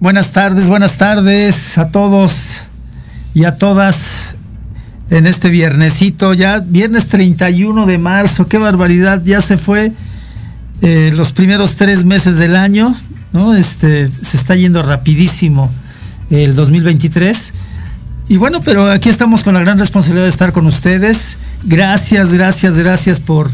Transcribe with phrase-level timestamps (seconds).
[0.00, 2.62] Buenas tardes, buenas tardes a todos
[3.34, 4.36] y a todas
[5.10, 9.90] en este viernesito, ya viernes 31 de marzo, qué barbaridad, ya se fue
[10.82, 12.94] eh, los primeros tres meses del año,
[13.32, 13.56] ¿no?
[13.56, 15.68] Este, se está yendo rapidísimo
[16.30, 17.52] el 2023.
[18.28, 21.38] Y bueno, pero aquí estamos con la gran responsabilidad de estar con ustedes.
[21.64, 23.50] Gracias, gracias, gracias por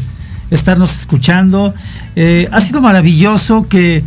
[0.51, 1.73] estarnos escuchando.
[2.15, 4.03] Eh, ha sido maravilloso que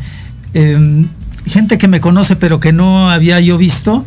[0.54, 1.08] eh,
[1.48, 4.04] gente que me conoce pero que no había yo visto,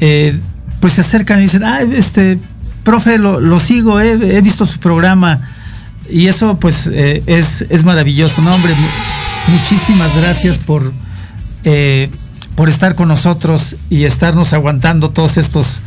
[0.00, 0.38] eh,
[0.80, 2.38] pues se acercan y dicen, ah, este,
[2.84, 5.40] profe, lo, lo sigo, he visto su programa.
[6.10, 8.52] Y eso pues eh, es, es maravilloso, ¿no?
[8.54, 10.92] Hombre, mu- muchísimas gracias por,
[11.64, 12.10] eh,
[12.54, 15.82] por estar con nosotros y estarnos aguantando todos estos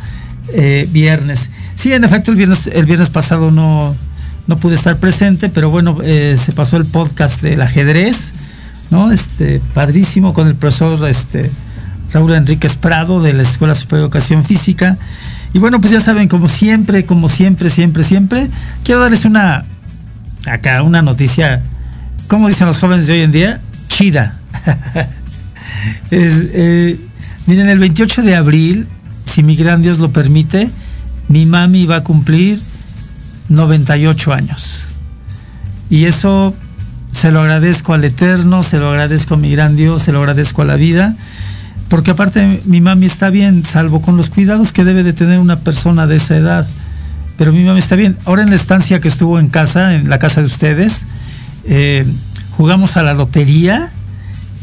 [0.91, 1.49] viernes.
[1.73, 3.95] Sí, en efecto, el viernes, el viernes pasado no,
[4.45, 8.33] no pude estar presente, pero bueno, se pasó el podcast del ajedrez,
[8.89, 9.11] ¿no?
[9.11, 11.49] Este, padrísimo con el profesor este,
[12.11, 14.97] Raúl Enríquez Prado de la Escuela Superior de Educación Física.
[15.53, 18.49] Y bueno, pues ya saben, como siempre, como siempre, siempre, siempre,
[18.83, 19.65] quiero darles una,
[20.45, 21.61] acá, una noticia,
[22.27, 24.35] como dicen los jóvenes de hoy en día, chida.
[26.11, 26.97] Eh,
[27.45, 28.87] miren, el 28 de abril,
[29.25, 30.69] si mi gran Dios lo permite,
[31.27, 32.61] mi mami va a cumplir
[33.49, 34.87] 98 años.
[35.89, 36.53] Y eso
[37.13, 40.63] se lo agradezco al Eterno, se lo agradezco a mi gran Dios, se lo agradezco
[40.63, 41.15] a la vida,
[41.87, 45.57] porque aparte mi mami está bien, salvo con los cuidados que debe de tener una
[45.57, 46.67] persona de esa edad.
[47.37, 48.17] Pero mi mami está bien.
[48.25, 51.05] Ahora en la estancia que estuvo en casa, en la casa de ustedes,
[51.65, 52.03] eh,
[52.51, 53.91] jugamos a la lotería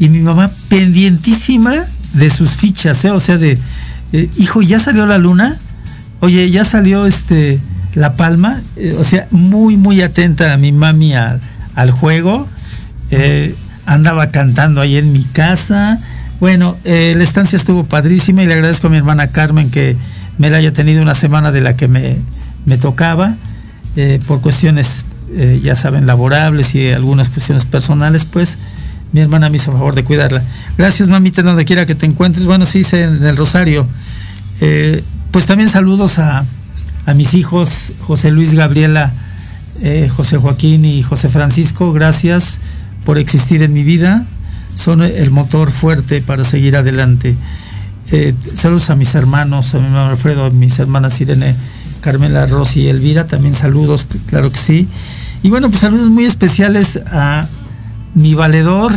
[0.01, 3.11] y mi mamá pendientísima de sus fichas, ¿eh?
[3.13, 3.59] o sea, de,
[4.13, 5.61] eh, hijo, ¿ya salió la luna?
[6.19, 7.61] Oye, ¿ya salió este
[7.95, 8.61] la palma?
[8.99, 11.41] O sea, muy, muy atenta a mi mami al,
[11.75, 12.49] al juego.
[13.11, 13.55] Eh,
[13.87, 15.99] andaba cantando ahí en mi casa.
[16.41, 19.97] Bueno, eh, la estancia estuvo padrísima y le agradezco a mi hermana Carmen que
[20.39, 22.17] me la haya tenido una semana de la que me,
[22.65, 23.35] me tocaba,
[23.97, 25.05] eh, por cuestiones,
[25.63, 28.59] ya saben, laborables y algunas cuestiones personales, pues
[29.13, 30.43] mi hermana me hizo favor de cuidarla.
[30.77, 32.47] Gracias, mamita, donde quiera que te encuentres.
[32.47, 33.87] Bueno, sí, en el Rosario.
[35.31, 36.45] Pues también saludos a,
[37.07, 39.13] a mis hijos, José Luis Gabriela,
[39.83, 41.93] eh, José Joaquín y José Francisco.
[41.93, 42.61] Gracias
[43.05, 44.27] por existir en mi vida.
[44.75, 47.35] Son el motor fuerte para seguir adelante.
[48.13, 51.55] Eh, saludos a mis hermanos, a mi hermano Alfredo, a mis hermanas Irene,
[52.03, 53.27] Carmela, Rosy y Elvira.
[53.27, 54.89] También saludos, claro que sí.
[55.43, 57.47] Y bueno, pues saludos muy especiales a
[58.15, 58.93] mi valedor,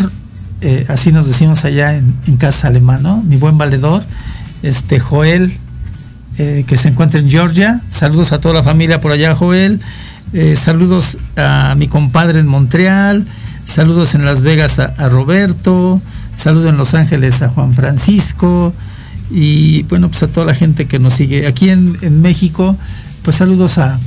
[0.62, 3.22] eh, así nos decimos allá en, casa alemán, ¿no?
[3.24, 4.04] Mi buen valedor,
[4.64, 5.58] este Joel,
[6.36, 7.80] que se encuentra en Georgia.
[7.90, 9.80] Saludos a toda la familia por allá, Joel.
[10.32, 13.26] Eh, saludos a mi compadre en Montreal.
[13.66, 16.02] Saludos en Las Vegas a, Roberto.
[16.36, 18.74] Saludos en Los Ángeles a Juan Francisco.
[19.30, 21.48] Y bueno, pues a toda la gente que nos sigue.
[21.48, 22.78] Aquí en, México,
[23.24, 24.00] pues saludos a,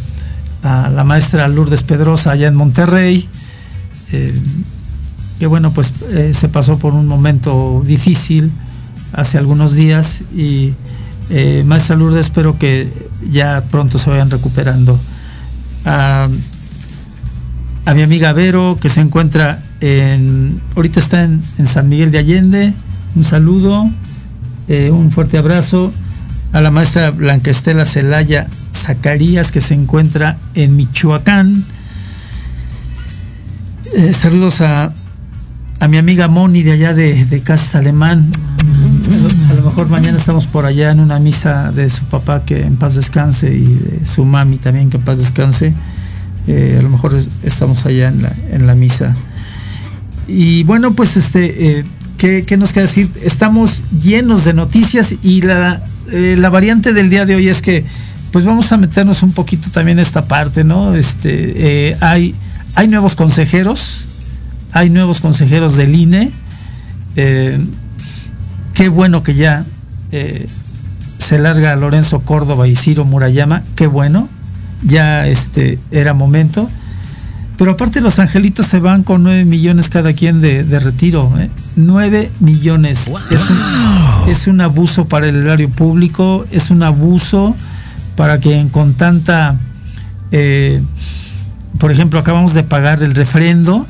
[0.62, 3.28] a la maestra Lourdes Pedrosa allá en Monterrey.
[4.12, 4.34] Eh,
[5.38, 8.50] que bueno, pues eh, se pasó por un momento difícil
[9.12, 10.72] hace algunos días y
[11.30, 12.90] eh, maestra Lourdes espero que
[13.30, 14.98] ya pronto se vayan recuperando.
[15.86, 16.28] A,
[17.86, 22.74] a mi amiga Vero que se encuentra en, ahorita está en, San Miguel de Allende,
[23.14, 23.88] un saludo,
[24.68, 25.92] eh, un fuerte abrazo.
[26.52, 31.64] A la maestra Blanca Estela Celaya Zacarías que se encuentra en Michoacán.
[33.94, 34.92] Eh, saludos a,
[35.80, 38.30] a mi amiga Moni de allá de, de Casas Alemán.
[39.76, 43.52] Mejor mañana estamos por allá en una misa de su papá que en paz descanse
[43.54, 45.74] y de su mami también que en paz descanse.
[46.46, 49.14] Eh, a lo mejor es- estamos allá en la, en la misa.
[50.28, 51.84] y bueno, pues este,
[52.16, 53.10] ¿qué, nos queda decir?
[53.22, 57.84] Estamos llenos de noticias y la, la variante del día de hoy es que
[58.32, 60.94] pues vamos a meternos un poquito también en esta parte, ¿no?
[60.94, 62.34] Este, hay,
[62.74, 64.06] hay nuevos consejeros,
[64.72, 66.32] hay nuevos consejeros del INE.
[68.76, 69.64] Qué bueno que ya
[71.18, 74.28] se larga Lorenzo Córdoba y Ciro Murayama, qué bueno,
[74.84, 76.70] ya este, era momento.
[77.56, 81.32] Pero aparte los angelitos se van con 9 millones cada quien de, retiro.
[81.38, 81.50] ¿eh?
[81.76, 83.10] 9 millones.
[84.28, 87.56] Es, un, abuso para el erario público, es un abuso
[88.14, 89.56] para quien con tanta...
[90.32, 90.82] Eh,
[91.78, 93.86] por ejemplo, acabamos de pagar el refrendo,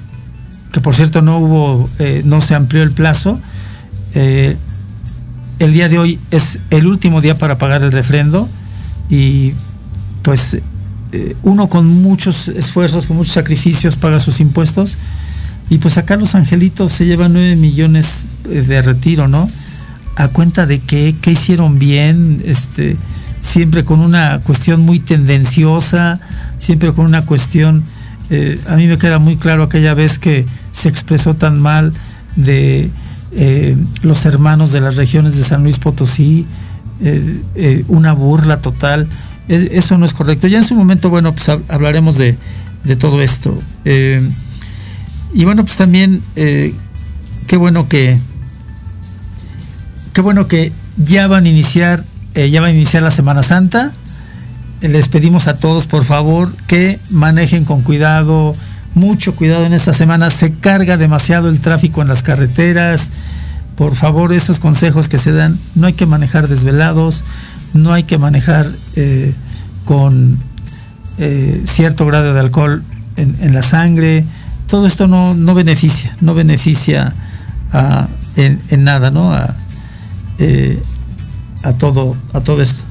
[0.73, 3.41] que por cierto no hubo, eh, no se amplió el plazo.
[4.15, 4.57] Eh,
[5.59, 8.49] el día de hoy es el último día para pagar el refrendo
[9.09, 9.53] y
[10.23, 10.59] pues
[11.13, 14.97] eh, uno con muchos esfuerzos, con muchos sacrificios paga sus impuestos
[15.71, 19.49] y pues acá los angelitos se llevan 9 millones eh, de retiro, ¿no?
[20.17, 22.97] A cuenta de que, qué hicieron bien, este,
[23.41, 26.21] siempre con una cuestión muy tendenciosa,
[26.59, 27.85] siempre con una cuestión,
[28.31, 31.93] eh, a mí me queda muy claro aquella vez que se expresó tan mal
[32.37, 32.91] de
[33.39, 36.47] eh, los hermanos de las regiones de San Luis Potosí,
[37.03, 39.07] eh, eh, una burla total.
[39.47, 40.47] eso no es correcto.
[40.47, 42.39] Ya en su momento, bueno, pues hablaremos de,
[42.99, 43.55] todo esto.
[43.85, 48.19] y bueno, pues también, qué bueno que,
[50.15, 52.05] qué bueno que ya van a iniciar,
[52.35, 53.93] ya va a iniciar la Semana Santa.
[54.81, 58.55] Les pedimos a todos, por favor, que manejen con cuidado,
[58.97, 63.11] mucho cuidado en esta semana, se carga demasiado el tráfico en las carreteras.
[63.77, 67.23] Por favor, esos consejos que se dan, no hay que manejar desvelados,
[67.75, 68.67] no hay que manejar
[68.97, 69.35] eh,
[69.85, 70.39] con
[71.19, 72.83] eh, cierto grado de alcohol
[73.17, 74.25] en, la sangre.
[74.67, 77.13] Todo esto no, beneficia, no beneficia
[78.37, 79.35] en, nada, ¿no?
[79.35, 79.55] A,
[80.39, 80.83] eh,
[81.65, 82.83] a, todo, a todo esto.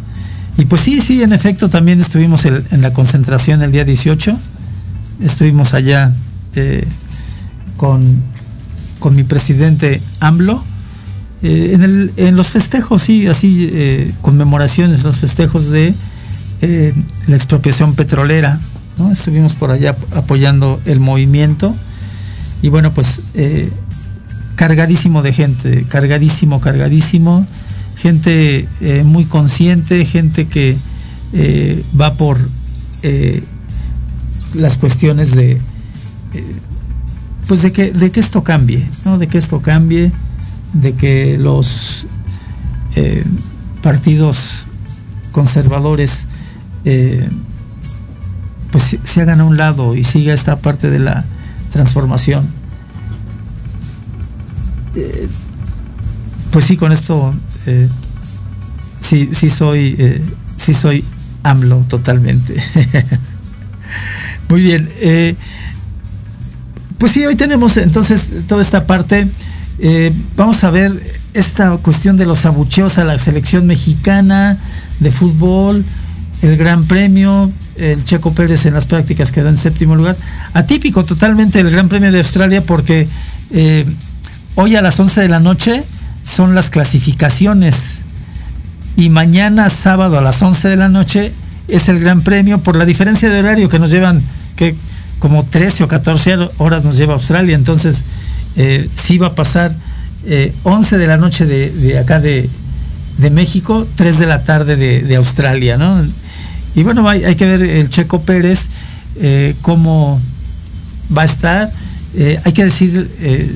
[0.60, 4.38] Y pues sí, sí, en efecto, también estuvimos en la concentración el día 18
[5.20, 6.12] estuvimos allá
[6.56, 6.86] eh,
[7.78, 8.22] con,
[9.00, 10.64] con, mi presidente AMLO.
[11.44, 15.94] Eh, en, el, en, los festejos, sí, así, eh, conmemoraciones, los festejos de
[17.28, 18.60] la expropiación petrolera.
[19.12, 21.76] Estuvimos por allá apoyando el movimiento.
[22.64, 23.22] Y bueno, pues
[24.56, 27.46] cargadísimo de gente, cargadísimo, cargadísimo.
[27.98, 28.68] Gente
[29.04, 30.76] muy consciente, gente que
[32.00, 32.40] va por
[34.56, 35.54] las cuestiones de,
[36.34, 36.56] eh,
[37.48, 39.18] pues de que, de que esto cambie, ¿no?
[39.18, 40.12] De que esto cambie,
[40.74, 42.08] de que los
[42.96, 43.24] eh,
[43.82, 44.66] partidos
[45.32, 46.28] conservadores
[46.86, 47.30] eh,
[48.72, 51.26] pues se hagan a un lado y siga esta parte de la
[51.72, 52.48] transformación.
[56.52, 57.34] pues sí, con esto
[59.02, 60.22] sí, sí soy,
[60.56, 61.04] sí soy
[61.44, 62.56] AMLO totalmente.
[64.50, 64.90] Muy bien.
[65.00, 65.36] Eh,
[66.98, 69.28] pues sí, hoy tenemos entonces toda esta parte.
[69.80, 71.02] Eh, vamos a ver
[71.34, 74.58] esta cuestión de los abucheos a la selección mexicana
[75.00, 75.84] de fútbol,
[76.42, 80.16] el Gran Premio, el Checo Pérez en las prácticas quedó en séptimo lugar.
[80.54, 83.08] Atípico totalmente el Gran Premio de Australia porque
[83.52, 83.86] eh,
[84.56, 85.84] hoy a las 11 de la noche
[86.24, 88.02] son las clasificaciones
[88.96, 91.34] y mañana sábado a las 11 de la noche
[91.68, 94.22] es el Gran Premio por la diferencia de horario que nos llevan,
[94.56, 94.76] que
[95.20, 98.04] como 13 o 14 horas nos lleva Australia, entonces
[98.58, 99.74] eh, sí va a pasar
[100.64, 102.50] 11 eh, de la noche de, acá de,
[103.32, 106.04] México, 3 de la tarde de, Australia, ¿no?
[106.76, 108.68] Y bueno, hay, hay, que ver el Checo Pérez,
[109.18, 110.20] eh, cómo
[111.16, 111.72] va a estar.
[112.44, 113.10] hay, que decir,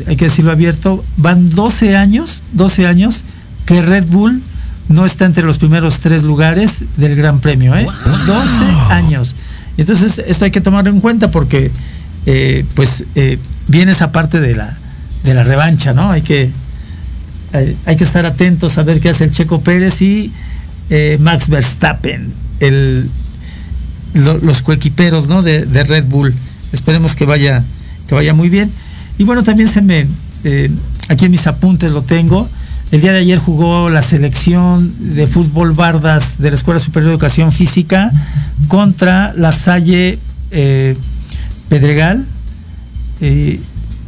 [0.07, 3.23] hay que decirlo abierto, van 12 años, 12 años
[3.65, 4.41] que Red Bull
[4.87, 7.85] no está entre los primeros tres lugares del Gran Premio, ¿eh?
[8.25, 9.35] 12 años.
[9.81, 11.71] Entonces, esto hay que tomarlo en cuenta porque,
[12.25, 14.77] eh, pues, eh, viene esa parte de la,
[15.23, 16.11] de la revancha, ¿no?
[16.11, 16.49] Hay que,
[17.85, 20.31] hay, que estar atentos a ver qué hace el Checo Pérez y
[20.89, 23.09] eh, Max Verstappen, el,
[24.13, 25.41] los coequiperos, ¿no?
[25.41, 26.33] De, de, Red Bull.
[26.73, 27.63] Esperemos que vaya,
[28.07, 28.71] que vaya muy bien.
[29.17, 30.07] Y bueno, también se me,
[31.07, 32.49] aquí en mis apuntes lo tengo
[32.91, 37.13] el día de ayer jugó la selección de fútbol Bardas de la Escuela Superior de
[37.15, 38.11] Educación Física
[38.67, 40.17] contra la Salle
[40.51, 40.95] eh,
[41.69, 42.25] Pedregal.
[43.21, 43.59] Eh,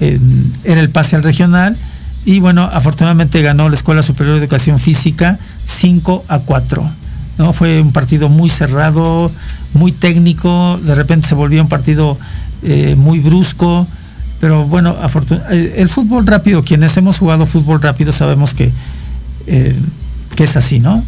[0.02, 1.78] en, el pase al regional.
[2.26, 6.90] Y bueno, afortunadamente ganó la Escuela Superior de Educación Física 5 a 4.
[7.38, 7.54] ¿no?
[7.54, 9.32] Fue un partido muy cerrado,
[9.74, 10.80] muy técnico.
[10.84, 12.18] De repente se volvió un partido
[12.64, 13.88] eh, muy brusco.
[14.42, 14.96] Pero bueno,
[15.52, 18.72] eh, el fútbol rápido, quienes hemos jugado fútbol rápido sabemos que,
[19.46, 19.76] eh,
[20.36, 21.02] que es así, ¿no?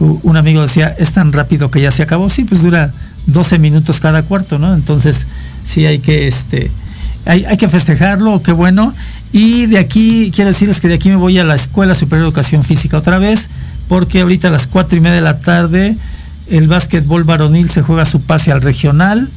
[0.00, 2.90] Un amigo decía, es tan rápido que ya se acabó, sí, pues dura
[3.26, 4.74] 12 minutos cada cuarto, ¿no?
[4.74, 5.26] Entonces,
[5.62, 6.70] sí hay que, este,
[7.26, 8.94] hay, hay que festejarlo, qué bueno.
[9.30, 12.28] Y de aquí, quiero decirles que de aquí me voy a la Escuela Superior de
[12.28, 13.50] Educación Física otra vez,
[13.88, 15.96] porque ahorita a las cuatro y media de la tarde
[16.48, 19.28] el básquetbol varonil se juega su pase al regional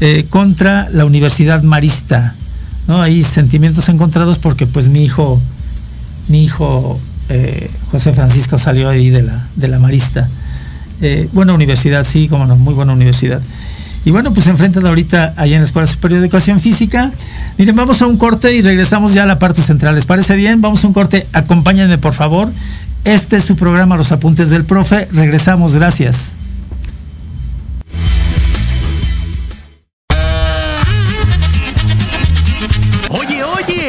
[0.00, 2.34] eh, contra la Universidad Marista.
[2.86, 3.02] ¿No?
[3.02, 5.40] Hay sentimientos encontrados porque pues mi hijo,
[6.28, 6.98] mi hijo
[7.28, 10.28] eh, José Francisco salió ahí de la, de la Marista.
[11.00, 13.40] Eh, buena universidad, sí, como no, muy buena universidad.
[14.04, 17.12] Y bueno, pues enfrentan ahorita allá en la Escuela Superior de Educación Física.
[17.56, 19.94] Miren, vamos a un corte y regresamos ya a la parte central.
[19.94, 20.60] ¿Les parece bien?
[20.60, 21.26] Vamos a un corte.
[21.32, 22.50] Acompáñenme, por favor.
[23.04, 25.08] Este es su programa Los Apuntes del Profe.
[25.12, 26.34] Regresamos, gracias.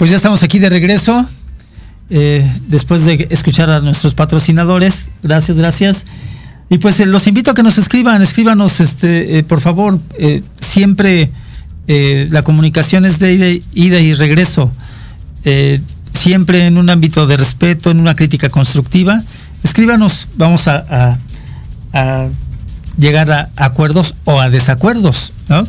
[0.00, 1.28] Pues ya estamos aquí de regreso.
[2.08, 5.10] eh, después de escuchar a nuestros patrocinadores.
[5.22, 6.06] Gracias, gracias.
[6.70, 10.00] Y pues eh, los invito a que nos escriban, escríbanos, este, eh, por favor.
[10.58, 11.30] siempre
[11.86, 14.72] la comunicación es de ida, y- regreso.
[16.14, 19.20] Siempre en un ámbito de respeto, en una crítica constructiva.
[19.64, 21.18] Escríbanos, vamos a
[22.96, 25.66] llegar a acuerdos o a desacuerdos, ¿no?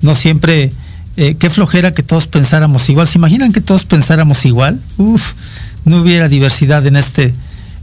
[0.00, 0.70] No siempre,
[1.16, 3.06] eh, qué flojera que todos pensáramos igual.
[3.06, 4.80] ¿Se imaginan que todos pensáramos igual?
[4.96, 5.32] Uf,
[5.84, 7.32] no hubiera diversidad en este,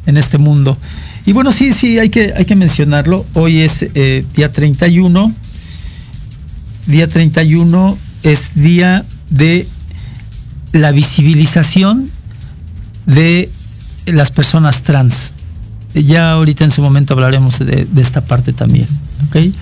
[0.06, 0.78] en este mundo.
[1.26, 3.26] Y bueno, sí, sí, hay que, hay que mencionarlo.
[3.34, 5.34] Hoy es eh, día 31.
[6.88, 9.68] Día 31 es día de
[10.74, 12.10] la visibilización
[13.06, 13.50] de
[14.06, 15.34] las personas trans.
[15.94, 18.88] Ya ahorita en su momento hablaremos de, esta parte también.
[19.28, 19.54] ¿ok?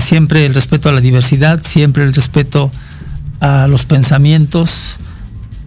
[0.00, 2.70] Siempre el respeto a la diversidad, siempre el respeto
[3.40, 4.96] los pensamientos,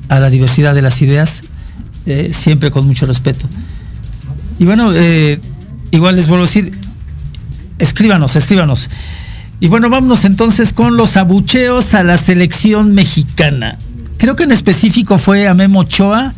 [0.09, 1.43] a la diversidad de las ideas,
[2.05, 3.45] eh, siempre con mucho respeto.
[4.57, 5.39] Y bueno, eh,
[5.91, 6.77] igual les vuelvo a decir,
[7.77, 8.89] escríbanos, escríbanos.
[9.61, 13.77] Y bueno, vámonos entonces con los abucheos a la selección mexicana.
[14.17, 16.33] creo que en específico fue a Memo Ochoa,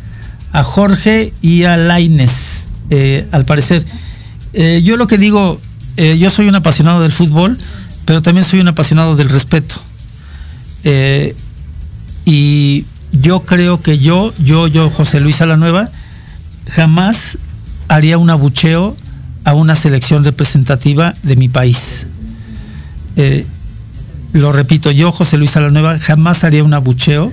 [0.52, 3.84] a Jorge y a Laines, eh, al parecer.
[4.52, 5.60] Eh, yo lo que digo,
[5.96, 7.58] yo soy un apasionado del fútbol,
[8.04, 9.76] pero también soy un apasionado del respeto.
[10.84, 15.88] Y yo creo que yo, yo, yo, José Luis Alanueva,
[16.68, 17.38] jamás
[17.88, 18.96] haría un abucheo
[19.44, 22.06] a una selección representativa de mi país.
[24.32, 27.32] lo repito, yo, José Luis Alanueva, jamás haría un abucheo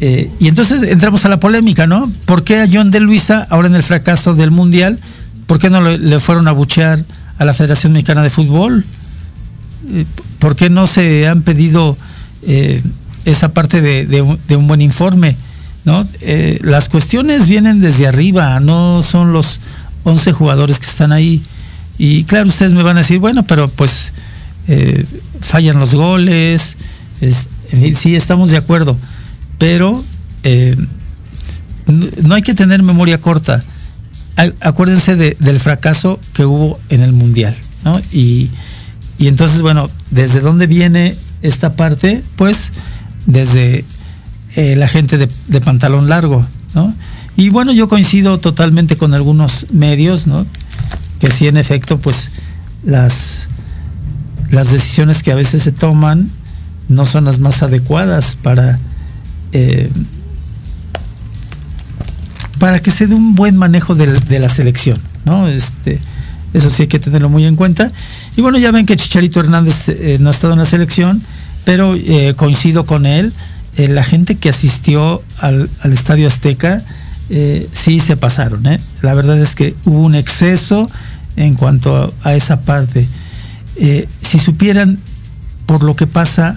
[0.00, 2.10] eh, y entonces entramos a la polémica, ¿no?
[2.24, 4.98] ¿Por qué a John de Luisa, ahora en el fracaso del Mundial,
[5.46, 7.04] por qué no le, fueron a buchear
[7.38, 8.84] a la Federación Mexicana de Fútbol?
[9.90, 10.04] Eh,
[10.40, 11.96] ¿Por qué no se han pedido
[12.46, 12.82] eh,
[13.24, 15.36] esa parte de, un, buen informe?
[15.84, 16.06] ¿no?
[16.62, 19.60] las cuestiones vienen desde arriba, no son los
[20.04, 21.42] 11 jugadores que están ahí.
[21.98, 24.12] Y claro, ustedes me van a decir, bueno, pero pues
[25.40, 26.78] fallan los goles,
[27.94, 28.96] sí, estamos de acuerdo
[29.58, 30.02] pero
[30.42, 30.76] eh,
[32.22, 33.62] no hay que tener memoria corta.
[34.60, 38.00] Acuérdense del fracaso que hubo en el Mundial, ¿no?
[38.12, 38.50] Y,
[39.20, 42.24] entonces, bueno, ¿desde dónde viene esta parte?
[42.34, 42.72] Pues
[43.26, 43.84] desde
[44.56, 46.92] eh, la gente de, pantalón largo, ¿no?
[47.36, 50.46] Y bueno, yo coincido totalmente con algunos medios, ¿no?
[51.20, 52.30] Que sí, en efecto, pues
[52.84, 53.48] las,
[54.50, 56.30] las decisiones que a veces se toman
[56.88, 58.78] no son las más adecuadas para
[59.52, 59.90] eh,
[62.58, 65.48] para que se dé un buen manejo de, la selección, ¿no?
[65.48, 65.98] Este,
[66.54, 67.92] eso sí hay que tenerlo muy en cuenta.
[68.36, 71.20] Y bueno, ya ven que Chicharito Hernández eh, no ha estado en la selección,
[71.64, 73.32] pero eh, coincido con él.
[73.76, 76.78] la gente que asistió al, Estadio Azteca
[77.72, 78.62] sí se pasaron.
[79.02, 80.88] La verdad es que hubo un exceso
[81.36, 83.08] en cuanto a esa parte.
[84.22, 84.98] si supieran
[85.66, 86.56] por lo que pasa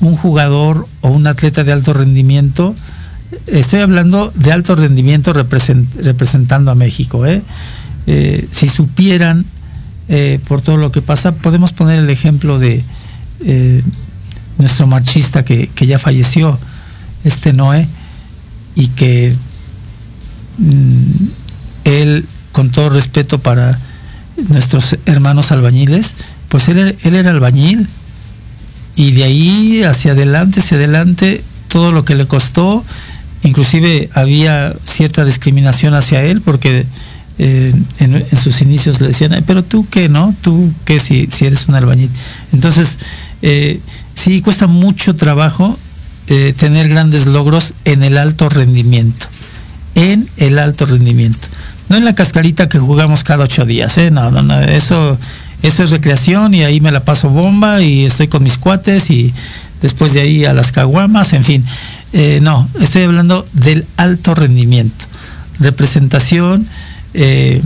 [0.00, 2.74] un jugador o un atleta de alto rendimiento,
[3.46, 7.42] estoy hablando de alto rendimiento representando a México, ¿eh?
[8.06, 9.44] Eh, si supieran
[10.08, 12.82] eh, por todo lo que pasa, podemos poner el ejemplo de
[14.58, 16.58] nuestro machista que, ya falleció,
[17.24, 17.86] este Noé,
[18.74, 19.34] y que
[20.58, 21.26] mm,
[21.84, 23.78] él, con todo respeto para
[24.48, 26.14] nuestros hermanos albañiles,
[26.48, 27.88] pues él, él era albañil,
[28.96, 32.82] y de ahí hacia adelante, hacia adelante, todo lo que le costó,
[33.42, 36.86] inclusive había cierta discriminación hacia él porque
[37.38, 40.34] eh, en, sus inicios le decían, pero tú qué, ¿no?
[40.40, 42.10] Tú qué si, eres un albañil.
[42.52, 42.98] Entonces,
[43.42, 43.80] eh,
[44.14, 45.78] sí cuesta mucho trabajo
[46.28, 49.26] eh, tener grandes logros en el alto rendimiento,
[49.94, 51.48] en el alto rendimiento.
[51.88, 54.10] No en la cascarita que jugamos cada ocho días, ¿eh?
[54.10, 55.18] No, no, no, eso
[55.62, 59.32] eso es recreación y ahí me la paso bomba y estoy con mis cuates y
[59.82, 61.64] después de ahí a las caguamas, en fin.
[62.12, 65.06] Eh, no, estoy hablando del alto rendimiento,
[65.58, 66.68] representación
[67.18, 67.62] eh,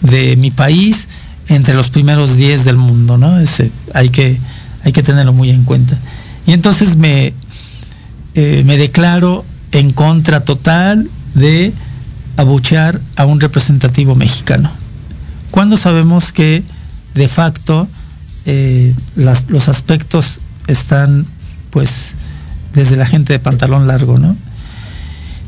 [0.00, 1.06] de mi país
[1.48, 3.36] entre los primeros 10 del mundo, ¿no?
[3.92, 4.38] hay, que,
[4.84, 5.98] hay que tenerlo muy en cuenta.
[6.46, 7.34] Y entonces me,
[8.34, 11.74] eh, me declaro en contra total de
[12.38, 14.70] abuchear a un representativo mexicano.
[15.50, 16.62] Cuando sabemos que
[17.14, 17.86] de facto
[18.46, 21.26] eh, los aspectos están
[21.70, 22.14] pues
[22.74, 24.36] desde la gente de pantalón largo, ¿no?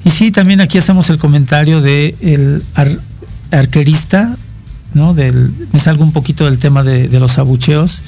[0.05, 2.15] Y sí, también aquí hacemos el comentario de
[3.51, 4.37] arquerista,
[4.95, 5.15] ¿no?
[5.15, 8.03] Del, me salgo un poquito del tema de, los abucheos,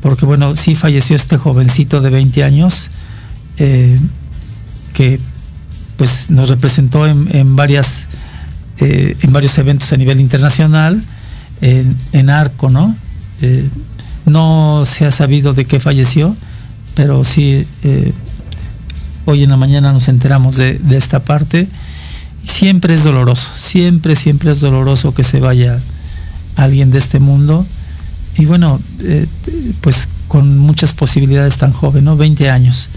[0.00, 2.90] porque bueno, sí falleció este jovencito de 20 años,
[3.58, 3.98] eh,
[4.92, 5.20] que
[5.96, 8.08] pues nos representó en, varias,
[8.78, 11.02] eh, en varios eventos a nivel internacional
[11.62, 12.94] en, Arco, ¿no?
[13.40, 13.66] Eh,
[14.26, 16.36] no se ha sabido de qué falleció,
[16.94, 17.66] pero sí,
[19.24, 21.66] hoy en la mañana nos enteramos de, esta parte.
[22.46, 25.78] Siempre es doloroso, siempre, siempre es doloroso que se vaya
[26.54, 27.66] alguien de este mundo.
[28.38, 29.26] Y bueno, eh,
[29.82, 32.16] pues con muchas posibilidades tan joven, ¿no?
[32.16, 32.88] 20 años.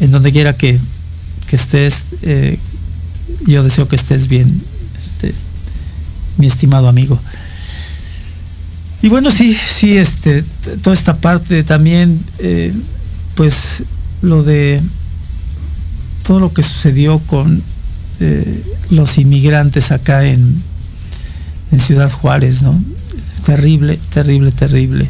[0.00, 0.78] En donde quiera que,
[1.50, 2.06] estés,
[3.46, 4.60] yo deseo que estés bien,
[4.96, 5.34] este,
[6.38, 7.20] mi estimado amigo.
[9.00, 10.42] Y bueno, sí, sí, este,
[10.82, 12.74] toda esta parte también, eh,
[13.36, 13.84] pues
[14.22, 14.82] lo de
[16.26, 17.62] todo lo que sucedió con
[18.20, 20.62] eh, los inmigrantes acá en,
[21.72, 22.80] en Ciudad Juárez, ¿no?
[23.44, 25.06] Terrible, terrible, terrible.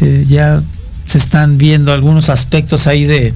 [0.00, 0.62] Eh, ya
[1.06, 3.34] se están viendo algunos aspectos ahí de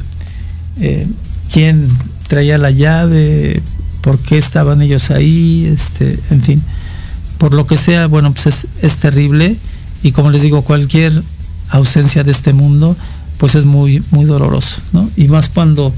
[1.53, 1.89] quién
[2.29, 3.61] traía la llave,
[4.01, 6.63] por qué estaban ellos ahí, este, en fin
[7.41, 9.57] por lo que sea, bueno, pues es, terrible
[10.03, 11.11] y como les digo, cualquier
[11.71, 12.95] ausencia de este mundo,
[13.39, 15.11] pues es muy, muy doloroso, ¿no?
[15.17, 15.91] Y más cuando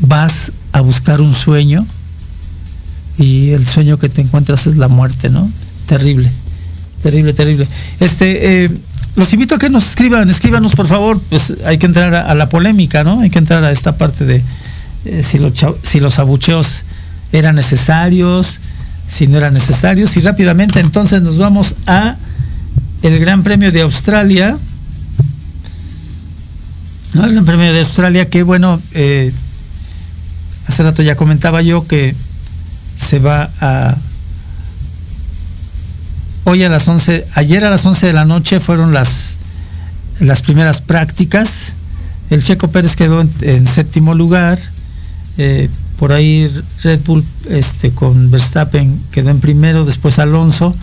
[0.00, 1.86] vas a buscar un sueño
[3.16, 5.50] y el sueño que te encuentras es la muerte, ¿no?
[5.86, 6.30] Terrible,
[7.02, 7.66] terrible, terrible.
[7.98, 8.70] Este, eh,
[9.14, 12.50] los invito a que nos escriban, escríbanos por favor, pues hay que entrar a, la
[12.50, 13.20] polémica, ¿no?
[13.20, 14.42] Hay que entrar a esta parte de
[15.06, 16.82] eh, si, los, si los abucheos
[17.32, 18.60] eran necesarios,
[19.08, 22.16] si no eran necesarios, y rápidamente entonces nos vamos a
[23.00, 24.58] el Gran Premio de Australia.
[27.14, 29.32] El Gran Premio de Australia, que bueno, eh,
[30.66, 32.14] hace rato ya comentaba yo que
[32.96, 33.96] se va a
[36.46, 39.36] hoy a las 11, ayer a las 11 de la noche fueron las,
[40.20, 41.72] las primeras prácticas.
[42.30, 44.58] El Checo Pérez quedó en, séptimo lugar.
[45.38, 46.50] Eh, por ahí
[46.82, 50.74] Red Bull este, con Verstappen quedó en primero, después Alonso.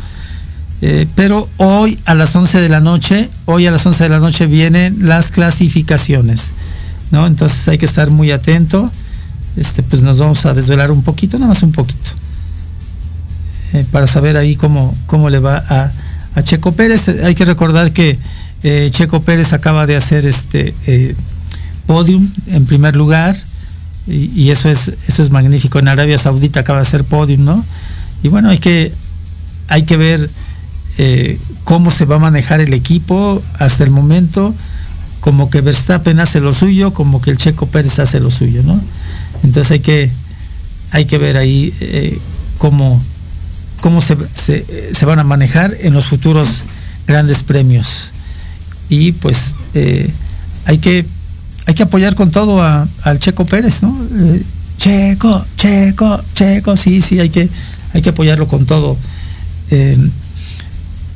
[0.82, 4.20] Eh, pero hoy a las 11 de la noche, hoy a las 11 de la
[4.20, 6.52] noche vienen las clasificaciones.
[7.12, 7.26] ¿no?
[7.26, 8.92] Entonces hay que estar muy atento.
[9.56, 12.12] Este, pues nos vamos a desvelar un poquito, nada más un poquito.
[13.74, 15.92] Eh, para saber ahí cómo, cómo le va a,
[16.44, 17.10] Checo Pérez.
[17.10, 18.18] Hay que recordar que
[18.64, 21.16] eh, Checo Pérez acaba de hacer este eh,
[21.86, 23.36] podium en primer lugar
[24.08, 25.80] y, eso es eso es magnífico.
[25.80, 27.66] En Arabia Saudita acaba de hacer podium, ¿no?
[28.22, 28.92] Y bueno, hay que
[29.68, 30.30] hay que ver
[31.64, 34.54] cómo se va a manejar el equipo hasta el momento,
[35.20, 38.80] como que Verstappen hace lo suyo, como que el Checo Pérez hace lo suyo, ¿no?
[39.44, 40.10] Entonces hay que
[40.92, 42.20] hay que ver ahí
[42.58, 43.02] cómo
[43.84, 44.66] cómo se,
[45.06, 46.64] van a manejar en los futuros
[47.06, 48.12] grandes premios.
[48.88, 50.10] Y pues eh,
[50.64, 51.06] hay, que,
[51.66, 53.94] hay que apoyar con todo al Checo Pérez, ¿no?
[54.18, 54.42] Eh,
[54.78, 57.50] Checo, Checo, Checo, sí, sí, hay que,
[57.94, 58.96] hay que apoyarlo con todo.
[59.70, 59.98] Eh,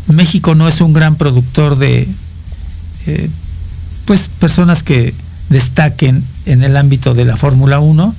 [0.07, 2.05] México no es un gran productor de
[4.03, 5.13] pues personas que
[5.47, 8.15] destaquen en el ámbito de la Fórmula 1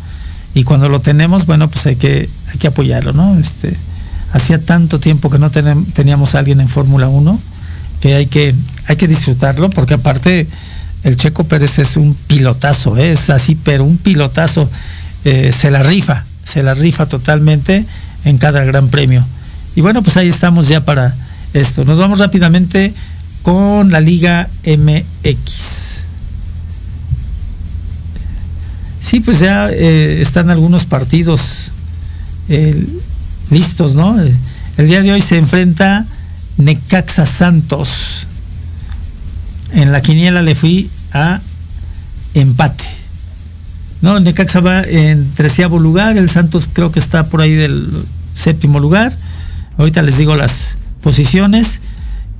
[0.54, 3.38] y cuando lo tenemos, bueno, pues hay que, hay que apoyarlo, ¿no?
[3.38, 3.76] Este,
[4.32, 7.38] hacía tanto tiempo que no teníamos a alguien en Fórmula 1
[8.00, 8.54] que hay que,
[8.86, 10.46] hay que disfrutarlo, porque aparte
[11.04, 13.12] el Checo Pérez es un pilotazo, ¿eh?
[13.12, 14.70] es así, pero un pilotazo,
[15.24, 17.84] eh, se la rifa, se la rifa totalmente
[18.24, 19.24] en cada gran premio.
[19.74, 21.14] Y bueno, pues ahí estamos ya para
[21.54, 21.84] esto.
[21.84, 22.92] Nos vamos rápidamente
[23.42, 25.97] con la Liga MX.
[29.00, 31.72] Sí, pues ya eh, están algunos partidos.
[32.48, 33.00] El,
[33.50, 34.16] listos, ¿no?
[34.76, 36.06] El día de hoy se enfrenta
[36.56, 38.26] Necaxa Santos.
[39.72, 41.40] En la quiniela le fui a
[42.34, 42.84] empate.
[44.00, 44.20] ¿No?
[44.20, 47.90] Necaxa va en treceavo lugar, el Santos creo que está por ahí del
[48.34, 49.16] séptimo lugar.
[49.76, 51.80] Ahorita les digo las posiciones.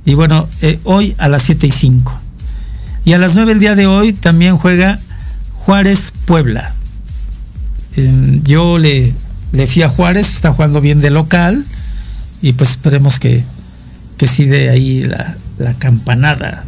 [0.05, 2.19] Y bueno, eh, hoy a las 7 y 5.
[3.05, 4.97] Y a las 9 el día de hoy también juega
[5.69, 6.73] Juárez Puebla.
[8.43, 9.13] yo le
[9.51, 11.63] le fui a Juárez, está jugando bien de local
[12.41, 13.43] y pues esperemos que,
[14.17, 15.35] que sí de ahí la,
[15.77, 16.65] campanada.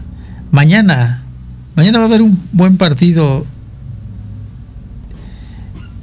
[0.51, 1.23] Mañana,
[1.75, 3.43] mañana va a haber un buen partido.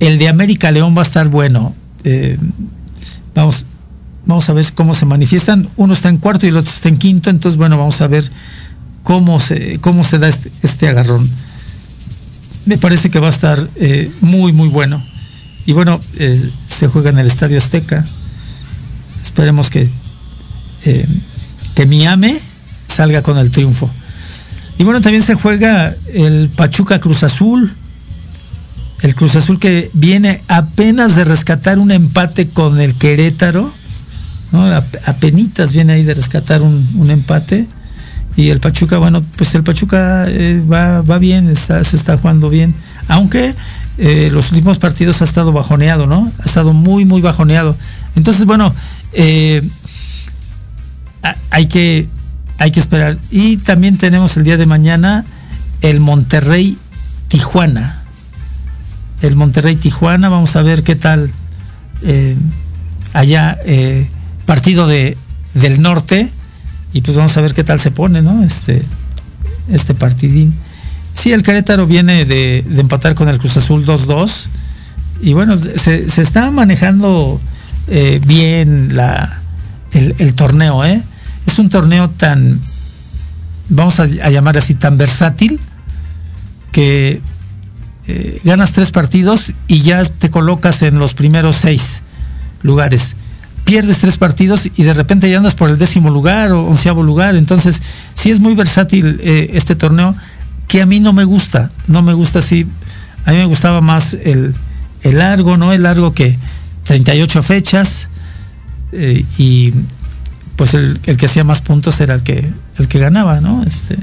[0.00, 1.76] El de América León va a estar bueno.
[2.02, 2.36] Eh,
[3.32, 3.64] vamos,
[4.26, 5.68] vamos a ver cómo se manifiestan.
[5.76, 8.28] Uno está en cuarto y el otro está en quinto, entonces bueno, vamos a ver
[9.04, 11.30] cómo se, cómo se da este, este agarrón.
[12.68, 15.02] Me parece que va a estar eh, muy, muy bueno.
[15.64, 18.06] Y bueno, eh, se juega en el Estadio Azteca.
[19.22, 19.88] Esperemos que,
[20.84, 21.06] eh,
[21.74, 22.40] que
[22.86, 23.90] salga con el triunfo.
[24.76, 27.72] Y bueno, también se juega el Pachuca Cruz Azul.
[29.00, 33.72] El Cruz Azul que viene apenas de rescatar un empate con el Querétaro.
[34.52, 34.66] ¿no?
[35.06, 37.66] Apenitas viene ahí de rescatar un, empate.
[38.38, 42.48] Y el Pachuca, bueno, pues el Pachuca eh, va, va bien, está, se está jugando
[42.48, 42.72] bien.
[43.08, 43.52] Aunque
[43.98, 46.30] eh, los últimos partidos ha estado bajoneado, ¿no?
[46.38, 47.76] Ha estado muy, muy bajoneado.
[48.14, 48.72] Entonces, bueno,
[49.12, 49.68] eh,
[51.50, 52.06] hay, que,
[52.58, 53.18] hay que esperar.
[53.32, 55.24] Y también tenemos el día de mañana
[55.80, 56.78] el Monterrey
[57.26, 58.04] Tijuana.
[59.20, 61.32] El Monterrey Tijuana, vamos a ver qué tal
[63.14, 63.58] allá,
[64.46, 65.16] partido de,
[65.54, 66.30] del norte,
[66.92, 68.42] y pues vamos a ver qué tal se pone, ¿no?
[68.44, 68.82] Este,
[69.70, 70.54] este partidín.
[71.14, 74.48] Sí, el Querétaro viene de, empatar con el Cruz Azul 2-2
[75.20, 77.40] y bueno, se, está manejando
[77.88, 79.40] eh, bien la,
[79.92, 81.02] el, torneo, ¿eh?
[81.46, 82.60] Es un torneo tan,
[83.68, 85.58] vamos a, llamar así, tan versátil
[86.70, 87.20] que
[88.06, 92.02] eh, ganas tres partidos y ya te colocas en los primeros seis
[92.62, 93.16] lugares.
[93.68, 97.36] Pierdes tres partidos y de repente ya andas por el décimo lugar o onceavo lugar.
[97.36, 97.82] Entonces,
[98.14, 100.16] sí es muy versátil este torneo
[100.68, 102.66] que a mí no me gusta, no me gusta así.
[103.26, 104.54] A mí me gustaba más el,
[105.02, 105.74] el largo, ¿no?
[105.74, 106.38] El largo que
[106.84, 108.08] 38 fechas
[108.92, 109.74] eh, y
[110.56, 113.62] pues el, que hacía más puntos era el que el que ganaba, ¿no?
[113.64, 113.96] Este,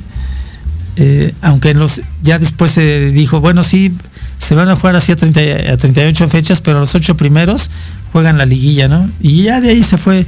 [0.95, 3.91] eh, aunque los ya después se dijo, bueno, sí,
[4.38, 7.71] se van a jugar así a, 30, a 38 fechas, pero los ocho primeros
[8.15, 9.10] juegan la liguilla, ¿no?
[9.19, 10.25] Y ya de ahí se fue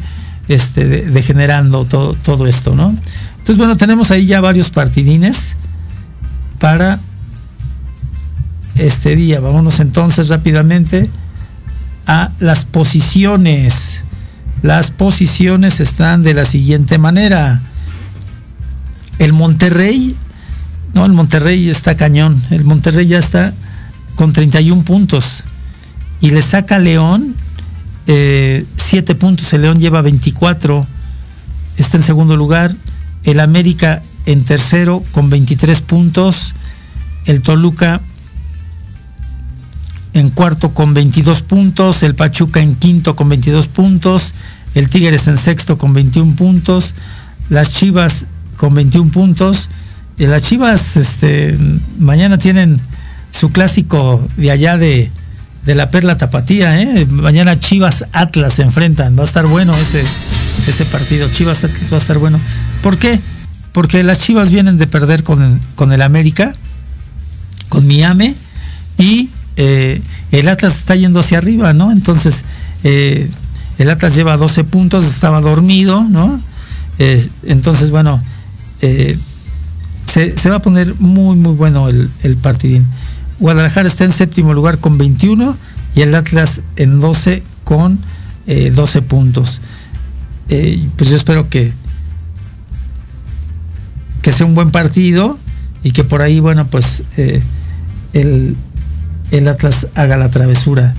[0.50, 2.90] este, degenerando todo, todo esto, ¿no?
[2.90, 5.56] Entonces, bueno, tenemos ahí ya varios partidines
[6.60, 7.00] para
[8.76, 9.40] este día.
[9.40, 11.10] Vámonos entonces rápidamente
[12.08, 14.04] a las posiciones.
[14.64, 17.62] Las posiciones están de la siguiente manera.
[19.18, 20.14] El Monterrey,
[20.94, 22.44] no, el Monterrey está cañón.
[22.50, 23.54] El Monterrey ya está
[24.16, 25.46] con 31 puntos.
[26.20, 27.37] Y le saca León
[28.08, 29.52] 7 eh, puntos.
[29.54, 30.88] El León lleva 24.
[31.78, 32.74] Está en segundo lugar.
[33.24, 36.56] El América en tercero con 23 puntos.
[37.26, 38.02] El Toluca
[40.14, 44.34] en cuarto con 22 puntos, el Pachuca en quinto con 22 puntos,
[44.74, 46.96] el Tigres en sexto con 21 puntos,
[47.50, 49.70] las Chivas con 21 puntos.
[50.18, 51.56] Las Chivas este,
[52.00, 52.82] mañana tienen
[53.32, 55.12] su clásico de allá de,
[55.68, 56.82] de la Perla Tapatía.
[56.82, 57.06] ¿eh?
[57.06, 59.18] Mañana Chivas Atlas se enfrentan.
[59.18, 60.02] Va a estar bueno ese,
[60.66, 61.28] ese partido.
[61.30, 62.40] Chivas Atlas va a estar bueno.
[62.82, 63.20] ¿Por qué?
[63.74, 66.56] Porque las Chivas vienen de perder con, con el América,
[67.68, 68.34] con Miami,
[68.98, 70.02] y eh,
[70.32, 71.92] el Atlas está yendo hacia arriba, ¿no?
[71.92, 72.46] Entonces,
[72.86, 73.30] eh,
[73.78, 76.42] el Atlas lleva 12 puntos, estaba dormido, ¿no?
[76.98, 78.24] Eh, entonces, bueno,
[78.80, 82.88] se, va a poner muy, muy bueno el, el, partidín.
[83.40, 85.56] Guadalajara está en séptimo lugar con 21
[85.96, 88.00] y el Atlas en 12 con
[88.48, 89.62] 12 puntos.
[90.48, 91.74] pues yo espero que,
[94.22, 95.38] que sea un buen partido
[95.84, 97.04] y que por ahí, bueno, pues
[98.14, 98.56] el,
[99.32, 100.94] el Atlas haga la travesura.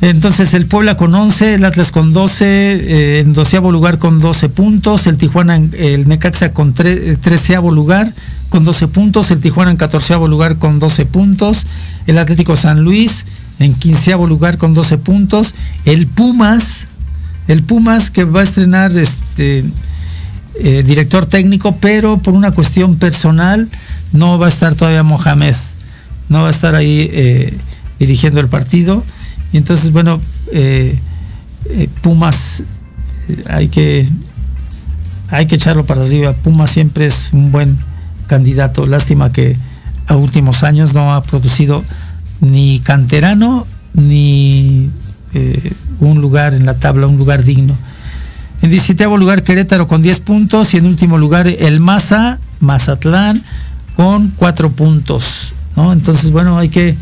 [0.00, 4.48] Entonces el Puebla con 11, el Atlas con 12, eh, en doceavo lugar con 12
[4.48, 8.12] puntos, el Tijuana, el Necaxa con treceavo lugar
[8.48, 11.66] con 12 puntos, el Tijuana en catorceavo lugar con 12 puntos,
[12.06, 13.24] el Atlético San Luis
[13.58, 16.86] en quinceavo lugar con 12 puntos, el Pumas,
[17.48, 19.64] el Pumas que va a estrenar este
[20.60, 23.68] eh, director técnico, pero por una cuestión personal
[24.12, 25.56] no va a estar todavía Mohamed,
[26.28, 27.58] no va a estar ahí eh,
[27.98, 29.02] dirigiendo el partido.
[29.52, 30.20] Y entonces, bueno,
[30.52, 30.98] eh,
[31.70, 32.62] eh, Pumas
[33.48, 34.08] hay que
[35.30, 36.32] hay que echarlo para arriba.
[36.32, 37.78] Pumas siempre es un buen
[38.26, 38.86] candidato.
[38.86, 39.56] Lástima que
[40.06, 41.84] a últimos años no ha producido
[42.40, 44.90] ni canterano ni
[46.00, 47.76] un lugar en la tabla, un lugar digno.
[48.62, 53.42] En 17 lugar Querétaro con 10 puntos y en último lugar el Maza, Mazatlán
[53.94, 55.54] con cuatro puntos.
[55.76, 55.92] ¿no?
[55.92, 56.96] Entonces, bueno, hay que,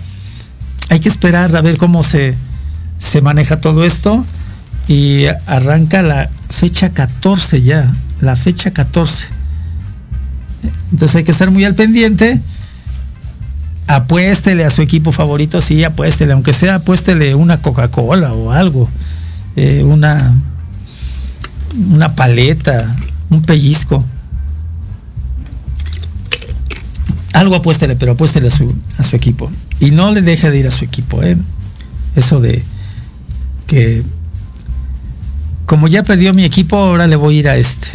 [0.89, 2.35] hay que esperar a ver cómo se,
[2.99, 4.25] se maneja todo esto.
[4.89, 9.29] Y arranca la fecha 14 ya, la fecha 14.
[10.93, 12.41] Entonces hay que estar muy al pendiente.
[13.89, 18.89] Apuéstele a su equipo favorito, sí, apuéstele, aunque sea apuéstele una Coca-Cola o algo,
[19.55, 20.35] eh, una,
[21.91, 22.97] una paleta,
[23.31, 24.05] un pellizco.
[27.33, 29.51] Algo apuéstele, pero apuéstele a su, a su equipo.
[29.81, 31.23] Y no le deje de ir a su equipo.
[31.23, 31.37] ¿eh?
[32.15, 32.63] Eso de
[33.67, 34.03] que
[35.67, 37.89] como ya perdió mi equipo, ahora le voy a ir a este.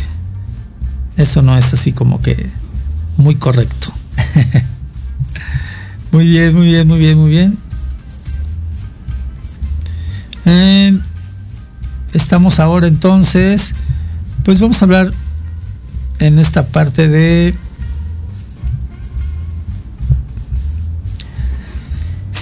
[1.18, 2.48] Eso no es así como que
[3.18, 3.94] muy correcto.
[6.12, 7.58] muy bien, muy bien, muy bien, muy bien.
[10.46, 11.00] Eh,
[12.14, 13.74] estamos ahora entonces,
[14.44, 15.14] pues vamos a hablar
[16.20, 17.56] en esta parte de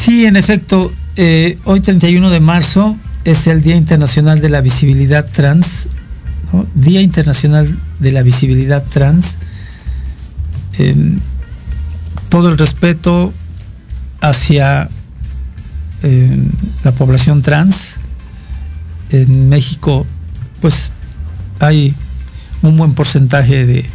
[0.10, 5.24] Sí, en efecto, eh, hoy 31 de marzo es el Día Internacional de la Visibilidad
[5.24, 5.88] Trans,
[6.74, 9.38] Día Internacional de la Visibilidad Trans.
[12.30, 13.32] todo el respeto
[14.20, 14.90] hacia
[16.84, 17.98] la población trans.
[19.12, 20.08] En México,
[20.60, 20.90] pues
[21.60, 21.94] hay
[22.64, 23.86] un buen porcentaje de,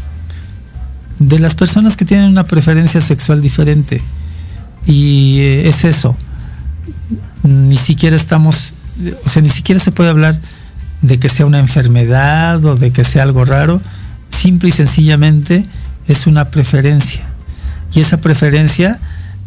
[1.19, 4.01] de las personas que tienen una preferencia sexual diferente
[4.87, 6.17] y eh, es eso.
[7.43, 8.73] Ni siquiera estamos,
[9.25, 10.39] o sea, ni siquiera se puede hablar
[11.03, 13.81] de que sea una enfermedad o de que sea algo raro.
[14.31, 15.67] Simple y sencillamente
[16.09, 17.23] es una preferencia.
[17.93, 18.99] Y esa preferencia,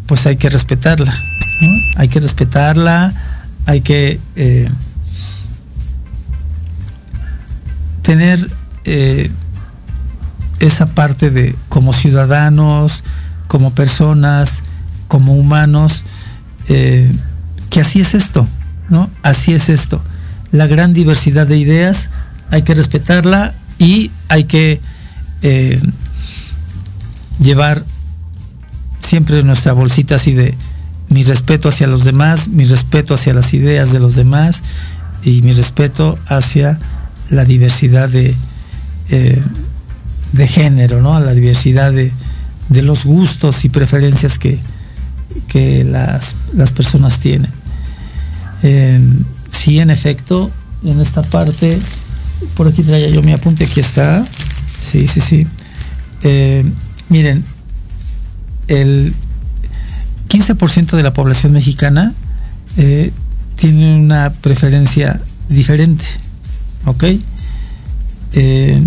[0.06, 1.13] pues hay que respetarla.
[1.95, 3.13] Hay que respetarla,
[3.65, 4.69] hay que eh,
[8.04, 8.50] tener
[8.86, 9.32] eh,
[10.60, 13.04] esa parte de como ciudadanos,
[13.47, 14.62] como personas,
[15.08, 16.04] como humanos,
[16.70, 17.12] eh,
[17.70, 18.48] que así es esto,
[18.89, 19.10] ¿no?
[19.24, 20.02] Así es esto.
[20.52, 22.10] La gran diversidad de ideas
[22.52, 24.80] hay que respetarla y hay que
[25.41, 25.82] eh,
[27.39, 27.84] llevar
[29.00, 30.56] siempre nuestra bolsita así de
[31.10, 34.63] mi respeto hacia los demás, mi respeto hacia las ideas de los demás
[35.24, 36.80] y mi respeto hacia
[37.30, 38.36] la diversidad de,
[39.10, 39.41] eh,
[40.34, 41.20] de género, ¿no?
[41.20, 42.12] La diversidad de,
[42.70, 44.60] los gustos y preferencias que,
[45.47, 46.35] que las,
[46.71, 47.51] personas tienen.
[48.63, 48.99] Eh,
[49.49, 50.51] sí, en efecto,
[50.83, 51.77] en esta parte,
[52.55, 54.25] por aquí traía yo mi apunte, aquí está.
[54.81, 55.47] Sí, sí, sí.
[56.23, 56.63] Eh,
[57.09, 57.43] miren,
[58.67, 59.13] el
[60.29, 62.13] 15% de la población mexicana
[62.77, 63.11] eh,
[63.55, 66.03] tiene una preferencia diferente,
[66.85, 67.03] ¿ok?
[68.33, 68.81] Eh,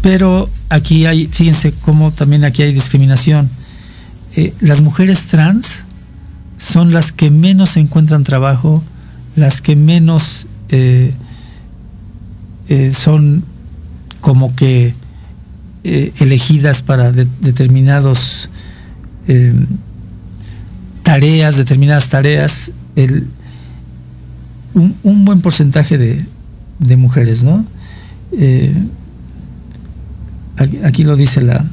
[0.00, 3.48] pero aquí hay, fíjense cómo también aquí hay discriminación.
[4.36, 5.84] Eh, las mujeres trans
[6.56, 8.82] son las que menos encuentran trabajo,
[9.36, 10.46] las que menos
[12.92, 13.44] son
[14.22, 14.94] como que
[15.84, 18.48] elegidas para determinados
[21.02, 22.72] tareas, determinadas tareas,
[24.74, 27.64] un, buen porcentaje de, mujeres, ¿no?
[28.32, 28.74] Eh,
[30.84, 31.64] aquí, lo dice la,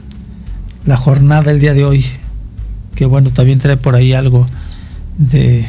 [0.86, 2.06] la jornada el día de hoy,
[2.96, 4.48] que bueno, también trae por ahí algo
[5.18, 5.68] de,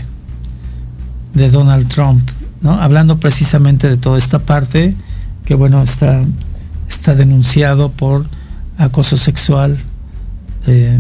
[1.35, 2.29] de Donald Trump,
[2.61, 2.81] ¿no?
[2.81, 4.95] Hablando precisamente de toda esta parte,
[5.45, 6.25] que bueno, está,
[6.89, 8.27] está denunciado por
[8.81, 9.79] acoso sexual
[10.67, 10.99] eh,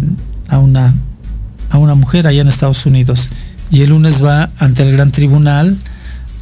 [0.48, 0.94] a una
[1.70, 3.30] a una mujer allá en Estados Unidos
[3.70, 5.78] y el lunes va ante el gran tribunal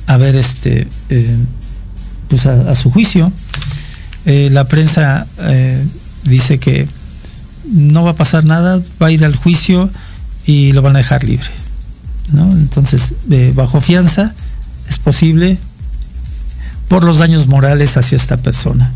[0.06, 1.36] a ver este eh,
[2.28, 3.30] pues a, su juicio
[4.24, 5.26] eh, la prensa
[6.24, 6.88] dice que
[7.72, 9.90] no va a pasar nada va a ir al juicio
[10.46, 11.48] y lo van a dejar libre
[12.32, 12.50] ¿no?
[12.52, 13.14] entonces
[13.54, 14.34] bajo fianza
[14.88, 15.58] es posible
[16.88, 18.92] por los daños morales hacia esta persona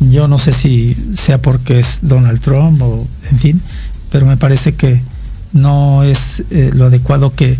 [0.00, 3.62] yo no sé si sea porque es Donald Trump o en fin
[4.10, 5.00] pero me parece que
[5.52, 7.58] no es eh, lo adecuado que,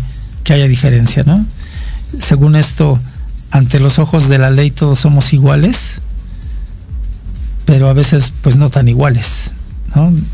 [0.49, 1.45] haya diferencia, ¿no?
[2.19, 2.99] Según esto,
[3.49, 5.99] ante los ojos de la ley todos somos iguales,
[7.65, 9.51] pero a veces pues no tan iguales,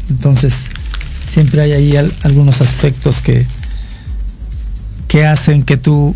[0.09, 0.67] Entonces,
[1.25, 3.45] siempre hay ahí algunos aspectos que,
[5.07, 6.15] que hacen que tú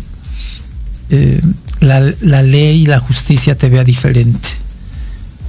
[1.10, 1.40] eh,
[1.80, 2.00] la,
[2.42, 4.48] ley y la justicia te vea diferente.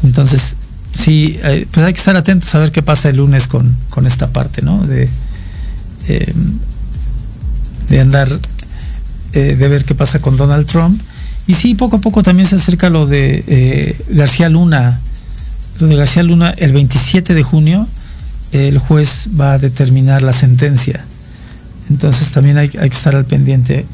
[0.04, 0.56] Entonces,
[0.94, 4.06] sí, eh, pues hay que estar atentos a ver qué pasa el lunes con, con
[4.06, 4.86] esta parte, ¿no?
[4.86, 5.10] De,
[6.08, 6.34] eh,
[7.90, 8.28] de andar,
[9.32, 11.02] de ver qué pasa con Donald Trump.
[11.48, 15.00] Y sí, poco a poco también se acerca lo de García Luna.
[15.80, 17.88] Lo de García Luna, el 27 de junio,
[18.52, 21.04] el juez va a determinar la sentencia.
[21.90, 23.86] Entonces también hay, que estar al pendiente.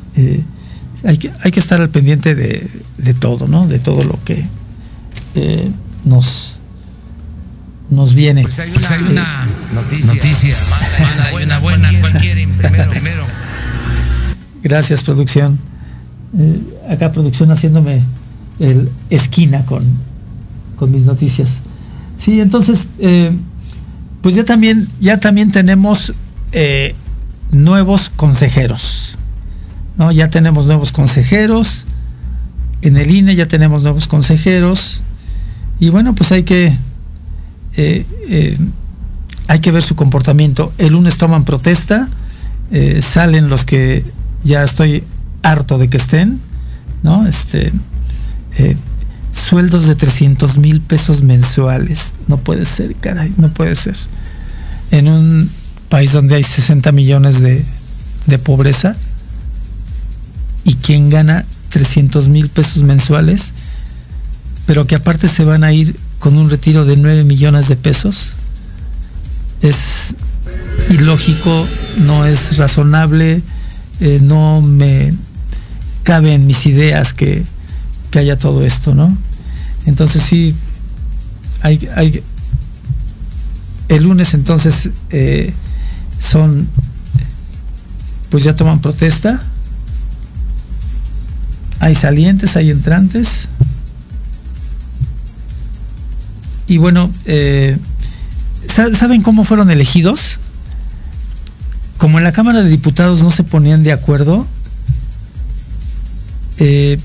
[1.04, 3.68] hay, que, hay que estar al pendiente de, todo, ¿no?
[3.68, 4.46] De todo lo que
[6.06, 6.56] nos
[7.92, 8.42] nos viene.
[8.44, 9.46] Pues hay pues una,
[10.06, 10.56] noticia,
[11.44, 11.90] una buena,
[12.90, 13.26] primero,
[14.64, 15.60] Gracias, producción.
[16.38, 18.02] Eh, acá producción haciéndome
[18.60, 19.84] el esquina con,
[20.78, 21.62] con mis noticias.
[22.24, 23.36] Sí, entonces, eh,
[24.22, 26.14] pues ya también, ya también tenemos
[26.52, 26.94] eh,
[27.50, 29.18] nuevos consejeros.
[29.98, 30.12] ¿no?
[30.12, 31.88] Ya tenemos nuevos consejeros.
[32.84, 35.02] En el INE ya tenemos nuevos consejeros.
[35.80, 36.78] Y bueno, pues hay que
[37.76, 38.06] eh,
[39.48, 40.72] hay que ver su comportamiento.
[40.78, 42.08] El lunes toman protesta,
[43.02, 44.06] salen los que
[44.44, 45.04] ya estoy
[45.42, 46.40] harto de que estén,
[47.02, 47.26] ¿no?
[47.28, 47.74] Este,
[49.32, 52.16] sueldos de 300 mil pesos mensuales.
[52.28, 53.96] No puede ser, caray, no puede ser.
[54.92, 55.50] En un
[55.90, 57.64] país donde hay 60 millones de,
[58.28, 58.96] de pobreza
[60.64, 63.54] y quien gana 300 mil pesos mensuales,
[64.66, 68.34] pero que aparte se van a ir con un retiro de 9 millones de pesos.
[69.62, 70.14] Es
[70.90, 71.68] ilógico,
[71.98, 73.42] no es razonable,
[74.00, 75.14] eh, no me
[76.04, 77.44] cabe en mis ideas que,
[78.20, 79.16] haya todo esto, ¿no?
[79.86, 80.56] Entonces sí,
[81.62, 82.24] hay, hay
[83.90, 85.54] el lunes entonces eh,
[86.20, 86.68] son,
[88.30, 89.44] pues ya toman protesta,
[91.80, 93.50] hay salientes, hay entrantes,
[96.72, 97.78] Y bueno, eh,
[98.66, 100.40] ¿saben cómo fueron elegidos?
[101.98, 104.48] Como en la Cámara de Diputados no se ponían de acuerdo,
[106.60, 106.98] eh,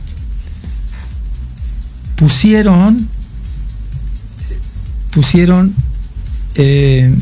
[2.17, 3.09] pusieron,
[5.13, 5.75] pusieron
[6.57, 7.15] eh,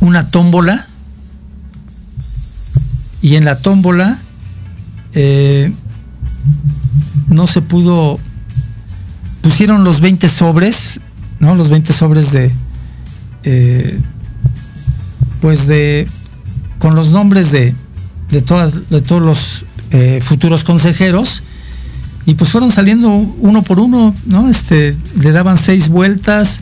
[0.00, 0.86] una tómbola
[3.22, 4.18] y en la tómbola
[5.12, 5.72] eh,
[7.28, 8.18] no se pudo,
[9.42, 11.00] pusieron los 20 sobres,
[11.38, 11.54] ¿no?
[11.54, 12.50] Los 20 sobres de,
[13.44, 14.00] eh,
[15.42, 16.08] pues de,
[16.78, 17.74] con los nombres de,
[18.30, 19.64] de, todas, de todos los
[20.22, 21.42] futuros consejeros
[22.26, 24.48] y pues fueron saliendo uno por uno, ¿no?
[24.48, 26.60] Este, le daban seis vueltas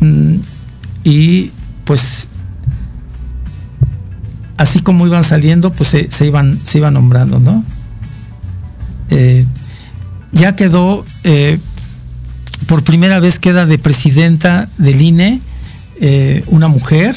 [0.00, 0.36] mm,
[1.04, 1.50] y
[1.84, 2.28] pues
[4.56, 7.64] así como iban saliendo, pues se, iban, se iban nombrando, ¿no?
[9.10, 9.44] Eh,
[10.32, 11.58] ya quedó, eh,
[12.66, 15.40] por primera vez queda de presidenta del INE
[16.00, 17.14] eh, una mujer,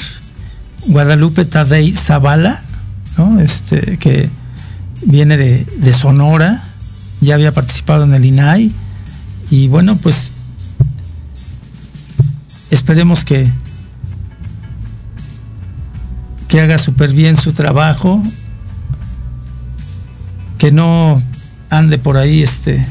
[0.88, 2.61] Guadalupe Tadei Zavala,
[3.17, 3.39] ¿no?
[3.39, 4.29] Este, que
[5.05, 6.66] viene de, de Sonora,
[7.22, 8.72] ya había participado en el INAI,
[9.49, 10.32] y bueno, pues
[12.70, 13.49] esperemos que,
[16.47, 18.22] que haga súper bien su trabajo,
[20.57, 21.22] que no
[21.70, 22.86] ande por ahí este,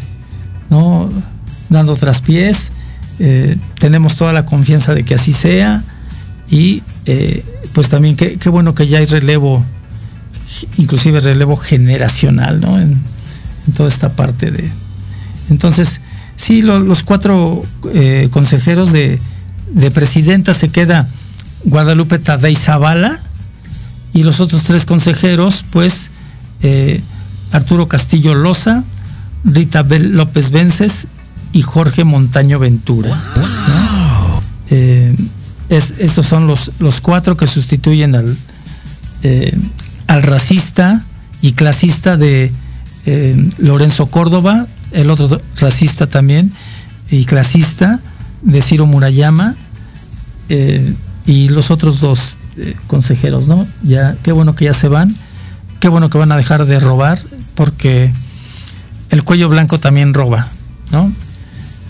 [0.71, 1.11] ¿no?
[1.69, 2.73] dando traspiés.
[3.19, 5.83] Eh, tenemos toda la confianza de que así sea
[6.51, 9.65] y eh, pues también qué, bueno que ya hay relevo,
[10.77, 12.79] inclusive relevo generacional ¿no?
[12.79, 13.01] en,
[13.73, 14.71] toda esta parte de...
[15.51, 16.01] Entonces,
[16.37, 17.65] sí, los cuatro
[17.95, 19.19] eh, consejeros de,
[19.73, 21.09] de presidenta se queda
[21.65, 23.21] Guadalupe Tadei Zavala,
[24.13, 26.11] y los otros tres consejeros, pues
[26.63, 27.03] eh,
[27.53, 28.83] Arturo Castillo Loza,
[29.45, 31.07] Rita López Vences
[31.53, 33.23] y Jorge Montaño Ventura.
[34.71, 35.15] Eh,
[35.69, 38.37] estos son los, los cuatro que sustituyen al,
[40.07, 41.05] al racista
[41.43, 42.51] y clasista de
[43.59, 46.53] Lorenzo Córdoba, el otro racista también
[47.11, 48.01] y clasista
[48.43, 49.55] de Ciro Murayama
[51.27, 53.67] y los otros dos eh, consejeros, ¿no?
[53.83, 55.15] Ya, qué bueno que ya se van,
[55.81, 57.19] qué bueno que van a dejar de robar,
[57.55, 58.11] porque
[59.11, 60.49] el cuello blanco también roba,
[60.93, 61.13] ¿no?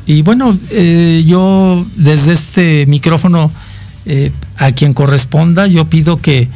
[0.06, 3.50] Y bueno, eh, yo desde este micrófono,
[4.06, 6.48] eh, a quien corresponda, yo pido que,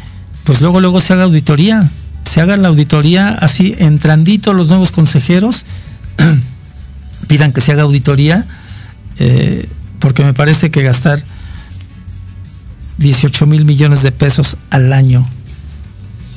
[0.45, 1.89] pues luego, luego se haga auditoría,
[2.31, 5.67] se haga la auditoría así, entrandito los nuevos consejeros,
[7.27, 8.47] pidan que se haga auditoría,
[9.99, 11.21] porque me parece que gastar
[12.99, 15.27] 18 mil millones de pesos al año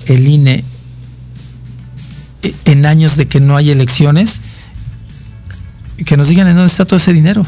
[0.08, 0.64] el INE
[2.42, 4.42] e, en años de que no hay elecciones,
[6.08, 7.46] que nos digan en dónde está todo ese dinero,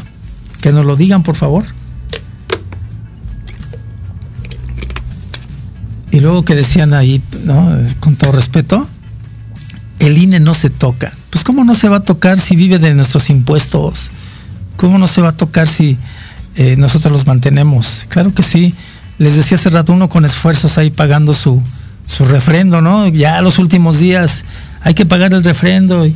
[0.60, 1.64] que nos lo digan por favor.
[6.16, 7.20] Y luego que decían ahí,
[8.00, 8.88] con todo respeto,
[9.98, 11.12] el INE no se toca.
[11.28, 14.10] Pues ¿cómo no se va a tocar si vive de nuestros impuestos?
[14.78, 15.98] ¿Cómo no se va a tocar si
[16.54, 18.06] eh, nosotros los mantenemos?
[18.08, 18.74] Claro que sí
[19.18, 21.62] les decía hace rato, uno con esfuerzos ahí pagando su,
[22.06, 23.08] su refrendo, ¿no?
[23.08, 24.46] Ya los últimos días
[24.80, 26.14] hay que pagar el refrendo y,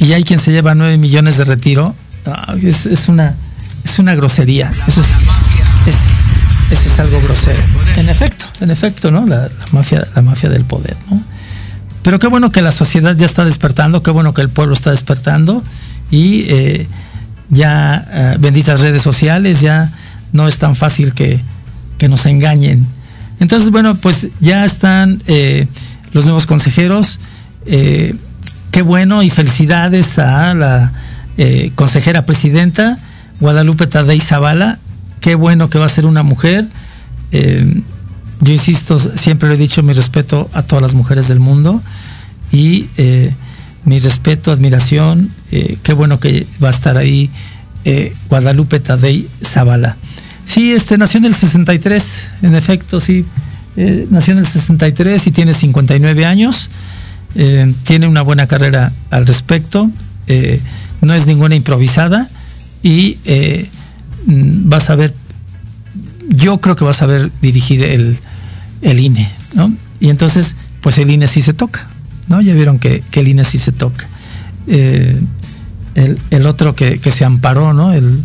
[0.00, 1.94] y, hay quien se lleva nueve millones de retiro.
[2.60, 3.36] es, una,
[3.84, 4.72] es una grosería.
[4.88, 4.96] Es,
[6.74, 7.60] eso es algo grosero.
[7.96, 9.24] En efecto, en efecto, ¿no?
[9.26, 11.22] La, mafia, la mafia del poder, ¿no?
[12.02, 14.90] Pero qué bueno que la sociedad ya está despertando, qué bueno que el pueblo está
[14.90, 15.62] despertando
[16.10, 16.86] y eh,
[17.48, 19.90] ya eh, benditas redes sociales, ya
[20.32, 21.40] no es tan fácil que,
[22.06, 22.86] nos engañen.
[23.40, 25.66] Entonces, bueno, pues ya están eh,
[26.12, 27.18] los nuevos consejeros.
[27.64, 30.92] Qué bueno y felicidades a la
[31.76, 32.98] consejera presidenta
[33.40, 34.78] Guadalupe Tadei Zavala.
[35.24, 36.66] Qué bueno que va a ser una mujer.
[37.32, 41.82] yo insisto, siempre le he dicho mi respeto a todas las mujeres del mundo
[42.52, 42.90] y
[43.86, 45.30] mi respeto, admiración.
[45.82, 47.30] qué bueno que va a estar ahí
[48.28, 49.96] Guadalupe Tadei Zavala.
[50.44, 53.24] Sí, este, nació en el 63, en efecto, sí.
[53.78, 56.68] Eh, nació en el 63 y tiene 59 años.
[57.34, 59.90] Eh, tiene una buena carrera al respecto.
[60.26, 60.60] Eh,
[61.00, 62.28] no es ninguna improvisada.
[62.82, 63.16] Y
[64.26, 65.14] mm, va a saber,
[66.28, 68.18] yo creo que va a saber dirigir el,
[68.82, 69.74] INE, ¿no?
[70.00, 71.88] Y entonces, pues el INE sí se toca,
[72.28, 72.40] ¿no?
[72.40, 74.06] Ya vieron que, el INE sí se toca.
[74.66, 77.92] El, otro que, que, se amparó, ¿no?
[77.92, 78.24] El,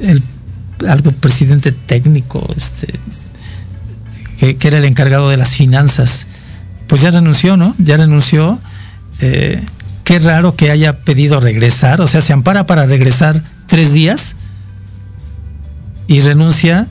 [0.00, 0.22] el
[0.88, 2.88] algo presidente técnico, este,
[4.38, 6.26] que, era el encargado de las finanzas,
[6.86, 7.74] pues ya renunció, ¿no?
[7.78, 8.60] Ya renunció.
[9.20, 9.62] Eh,
[10.04, 14.36] qué raro que haya pedido regresar, o sea, se ampara para regresar tres días
[16.06, 16.86] y renuncia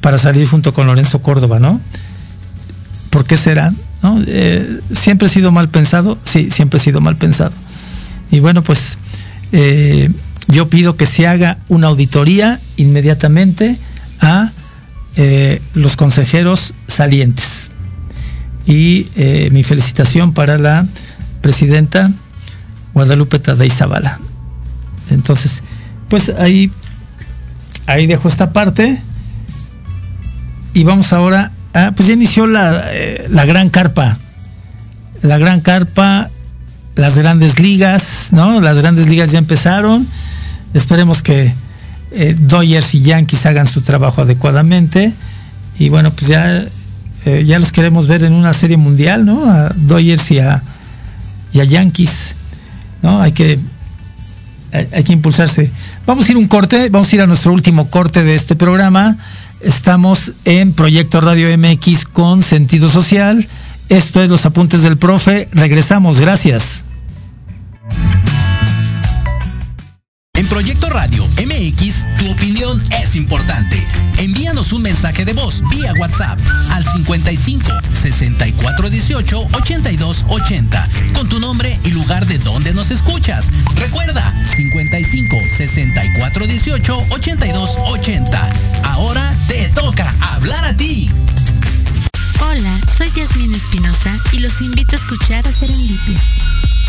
[0.00, 1.80] para salir junto con Lorenzo Córdoba, ¿no?
[3.10, 3.72] ¿Por qué será?
[4.02, 4.22] ¿No?
[4.26, 7.52] Eh, siempre he sido mal pensado, sí, siempre he sido mal pensado.
[8.30, 8.98] Y bueno, pues
[9.52, 10.10] eh,
[10.48, 13.78] yo pido que se haga una auditoría inmediatamente
[14.20, 14.50] a
[15.74, 17.70] los consejeros salientes.
[18.66, 19.06] Y
[19.52, 20.84] mi felicitación para la
[21.40, 22.10] presidenta
[22.94, 24.18] Guadalupe Tadei Zavala.
[25.10, 25.62] Entonces,
[26.14, 26.70] pues ahí,
[27.86, 29.02] ahí dejo esta parte.
[30.72, 34.16] Y vamos ahora a, pues ya inició la, eh, la gran carpa.
[35.22, 36.30] La gran carpa,
[36.94, 38.60] las grandes ligas, ¿no?
[38.60, 40.06] Las grandes ligas ya empezaron.
[40.72, 41.52] Esperemos que
[42.12, 45.12] eh, Dodgers y Yankees hagan su trabajo adecuadamente.
[45.80, 46.64] Y bueno, pues ya,
[47.24, 49.50] eh, ya los queremos ver en una serie mundial, ¿no?
[49.50, 50.62] A Dodgers y a,
[51.52, 52.36] y a Yankees.
[53.02, 53.20] ¿no?
[53.20, 53.58] Hay que,
[54.72, 55.72] hay que impulsarse.
[56.06, 59.16] Vamos a ir un corte, vamos a ir a nuestro último corte de este programa.
[59.62, 63.46] Estamos en Proyecto Radio MX con sentido social.
[63.88, 65.48] Esto es Los Apuntes del Profe.
[65.52, 66.84] Regresamos, gracias.
[70.44, 73.82] En Proyecto Radio MX, tu opinión es importante.
[74.18, 76.38] Envíanos un mensaje de voz vía WhatsApp
[76.72, 83.46] al 55 64 18 82 80 con tu nombre y lugar de donde nos escuchas.
[83.76, 84.22] Recuerda
[84.54, 88.50] 55 64 18 82 80.
[88.84, 91.10] Ahora te toca hablar a ti.
[92.40, 96.20] Hola, soy Yasmin Espinosa y los invito a escuchar a Serendipia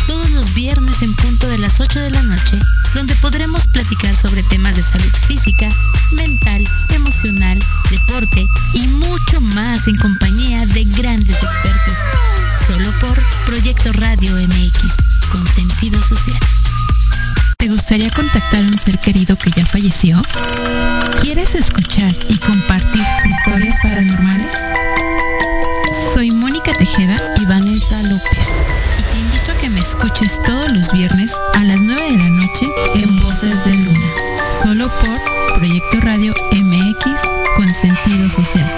[0.06, 2.58] todos los viernes en punto de las 8 de la noche,
[2.94, 5.68] donde podremos platicar sobre temas de salud física,
[6.12, 7.58] mental, emocional,
[7.90, 11.94] deporte y mucho más en compañía de grandes expertos.
[12.66, 14.94] Solo por Proyecto Radio MX,
[15.30, 16.38] con sentido social.
[17.58, 20.22] ¿Te gustaría contactar a un ser querido que ya falleció?
[21.22, 23.74] ¿Quieres escuchar y compartir historias
[32.62, 34.06] en Voces de Luna,
[34.62, 37.20] solo por Proyecto Radio MX
[37.54, 38.74] con sentido social.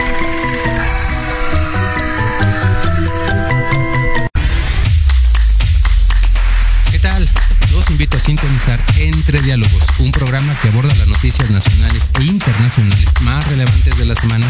[6.91, 7.29] ¿Qué tal?
[7.70, 13.12] Los invito a sintonizar Entre Diálogos, un programa que aborda las noticias nacionales e internacionales
[13.20, 14.47] más relevantes de la semana,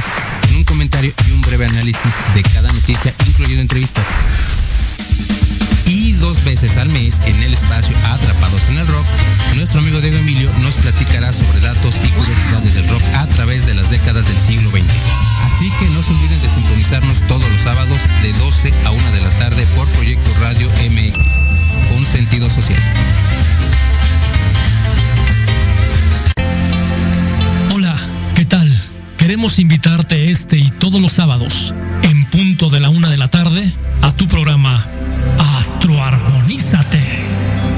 [0.46, 4.06] con un comentario y un breve análisis de cada noticia, incluyendo entrevistas
[5.88, 7.96] y dos veces al mes en el espacio
[8.66, 9.06] En el Rock,
[9.54, 13.72] nuestro amigo Diego Emilio nos platicará sobre datos y curiosidades del rock a través de
[13.72, 14.82] las décadas del siglo XX.
[15.44, 19.22] Así que no se olviden de sintonizarnos todos los sábados de 12 a 1 de
[19.22, 21.18] la tarde por Proyecto Radio MX,
[21.88, 22.82] con sentido social.
[27.72, 27.96] Hola,
[28.34, 28.68] ¿qué tal?
[29.16, 33.72] Queremos invitarte este y todos los sábados, en punto de la una de la tarde,
[34.02, 34.84] a tu programa
[35.58, 37.77] Astroarmonízate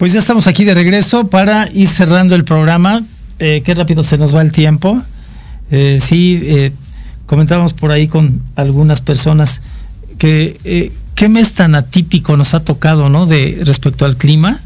[0.00, 3.04] Pues ya estamos aquí de regreso para ir cerrando el programa.
[3.38, 4.98] Eh, qué rápido se nos va el tiempo.
[5.70, 6.72] Eh, sí, eh,
[7.26, 9.60] comentábamos por ahí con algunas personas
[10.16, 13.26] que qué mes tan atípico nos ha tocado, ¿no?
[13.26, 14.58] De respecto al clima.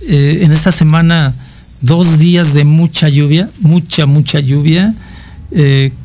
[0.00, 1.32] en esta semana,
[1.82, 4.96] dos días de mucha lluvia, mucha, mucha lluvia.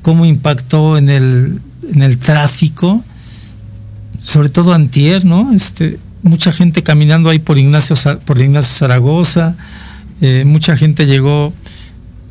[0.03, 1.61] cómo impactó en el,
[1.95, 3.03] en el tráfico,
[4.19, 5.51] sobre todo antier, ¿no?
[5.51, 7.95] Este, mucha gente caminando ahí por Ignacio,
[8.25, 9.55] por Ignacio Zaragoza,
[10.21, 11.53] eh, mucha gente llegó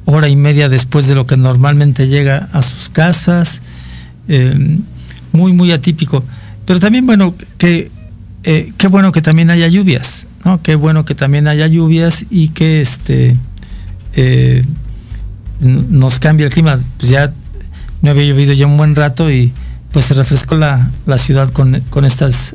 [0.04, 3.62] hora y media después de lo que normalmente llega a sus casas,
[4.28, 4.78] eh,
[5.32, 6.24] muy, muy atípico.
[6.66, 7.90] Pero también, bueno, que
[8.44, 10.62] eh, qué bueno que también haya lluvias, ¿no?
[10.62, 13.36] Qué bueno que también haya lluvias y que este
[15.60, 16.78] nos cambie el clima.
[16.98, 17.32] Pues ya
[18.02, 19.52] no había llovido ya un buen rato y
[19.92, 22.54] pues se refrescó la, la ciudad con, con estas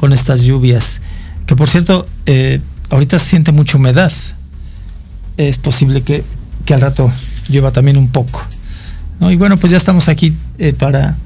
[0.00, 1.02] con estas lluvias.
[1.44, 4.10] Que por cierto, eh, ahorita se siente mucha humedad.
[5.36, 6.24] Es posible que,
[6.72, 7.12] al rato
[7.50, 8.42] llueva también un poco.
[9.20, 11.18] Y bueno, pues ya estamos aquí eh, para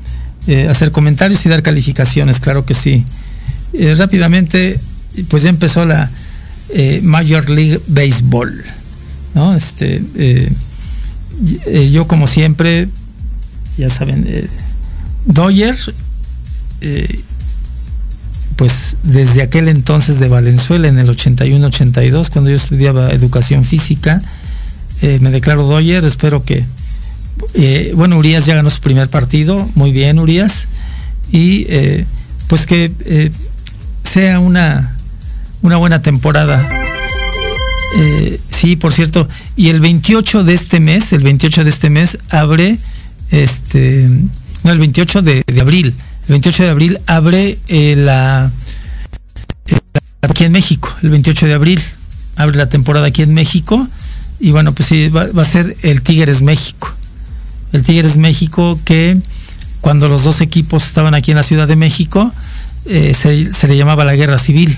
[0.48, 3.04] eh, hacer comentarios y dar calificaciones, claro que sí.
[3.96, 4.80] rápidamente,
[5.28, 6.10] pues ya empezó la
[7.02, 8.64] Major League Baseball.
[9.36, 9.54] ¿no?
[9.54, 10.02] Este,
[11.92, 12.88] yo como siempre,
[13.78, 14.48] ya saben,
[15.26, 15.76] Doyer
[18.56, 24.20] pues desde aquel entonces de Valenzuela, en el 81-82, cuando yo estudiaba educación física,
[25.02, 26.64] eh, me declaro Doyer, espero que,
[27.54, 30.68] eh, bueno, Urias ya ganó su primer partido, muy bien Urias,
[31.32, 32.06] y eh,
[32.48, 32.92] pues que
[34.04, 34.96] sea una,
[35.62, 36.68] una buena temporada.
[38.50, 42.78] sí, por cierto, y el 28 de este mes, el 28 de este mes abre,
[43.30, 44.08] este,
[44.62, 45.94] no, el 28 de, de abril,
[46.26, 48.50] el 28 de abril abre eh, la,
[50.22, 51.80] aquí en México, el 28 de abril
[52.36, 53.86] abre la temporada aquí en México
[54.40, 56.92] y bueno, pues sí, va, a ser el Tigres México.
[57.72, 59.18] El Tigres México que
[59.80, 62.32] cuando los dos equipos estaban aquí en la Ciudad de México
[62.86, 64.76] eh, se, le llamaba la guerra civil,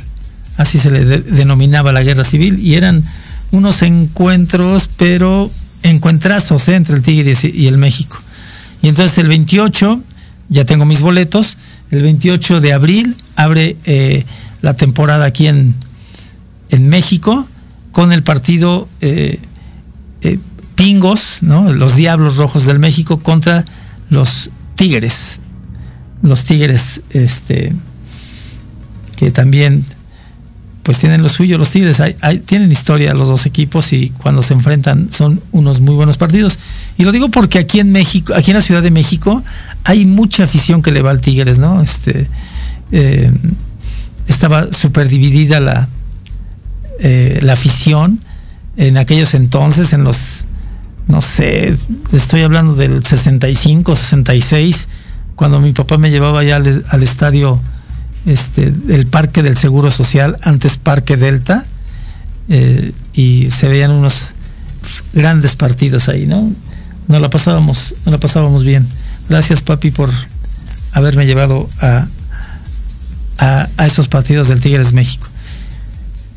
[0.56, 3.04] así se le denominaba la guerra civil y eran
[3.52, 5.50] unos encuentros, pero
[5.82, 8.20] encuentrazos eh, entre el Tigres y el México.
[8.82, 10.02] Y entonces el 28
[10.48, 11.58] ya tengo mis boletos.
[11.90, 14.24] El 28 de abril abre eh,
[14.62, 15.74] la temporada aquí en,
[16.70, 17.46] en México
[17.92, 19.38] con el partido eh,
[20.22, 20.38] eh,
[20.74, 21.72] Pingos, ¿no?
[21.72, 23.64] los Diablos Rojos del México contra
[24.10, 25.40] los Tigres.
[26.22, 27.72] Los Tigres, este,
[29.16, 29.84] que también
[30.82, 32.00] pues tienen lo suyo, los Tigres
[32.44, 36.58] tienen historia los dos equipos y cuando se enfrentan son unos muy buenos partidos.
[36.96, 39.42] Y lo digo porque aquí en México, aquí en la Ciudad de México,
[39.86, 41.80] hay mucha afición que le va al Tigres, ¿no?
[41.80, 42.28] Este,
[42.90, 43.30] eh,
[44.26, 45.88] estaba súper dividida la,
[46.98, 48.20] eh, la afición
[48.76, 50.44] en aquellos entonces, en los,
[51.06, 51.72] no sé,
[52.12, 54.88] estoy hablando del 65, 66,
[55.36, 57.60] cuando mi papá me llevaba ya al, estadio
[58.26, 61.64] este, del Parque del Seguro Social, antes Parque Delta,
[62.48, 64.30] eh, y se veían unos
[65.12, 66.50] grandes partidos ahí, ¿no?
[67.06, 68.84] Nos la pasábamos, nos la pasábamos bien.
[69.28, 70.10] Gracias, papi, por
[70.92, 72.06] haberme llevado a,
[73.38, 75.26] a, esos partidos del Tigres México.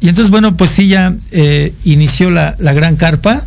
[0.01, 3.45] Y entonces, bueno, pues sí, ya eh, inició la, gran carpa.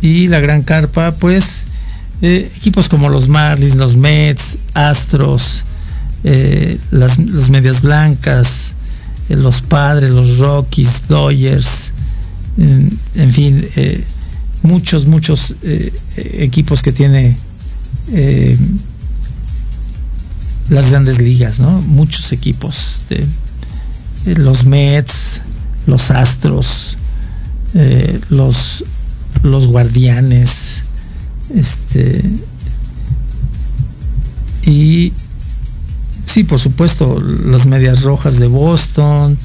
[0.00, 1.64] Y la gran carpa, pues,
[2.22, 5.64] eh, equipos como los Marlins, los Mets, Astros,
[6.22, 8.74] eh, las los Medias Blancas,
[9.28, 11.92] los Padres, los Rockies, Dodgers,
[12.58, 13.68] en, fin,
[14.62, 15.54] muchos, muchos
[16.16, 17.36] equipos que tiene
[18.12, 18.56] eh,
[20.68, 21.80] las grandes ligas, ¿no?
[21.82, 23.00] Muchos equipos,
[24.24, 25.40] los Mets,
[25.86, 26.98] los Astros,
[27.74, 28.84] eh, los,
[29.42, 30.82] los Guardianes,
[31.54, 32.22] este,
[34.64, 35.12] y
[36.26, 39.38] sí, por supuesto, las Medias Rojas de Boston,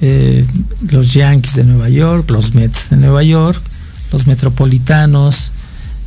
[0.00, 0.44] eh,
[0.88, 3.60] los Yankees de Nueva York, los Mets de Nueva York,
[4.10, 5.52] los Metropolitanos,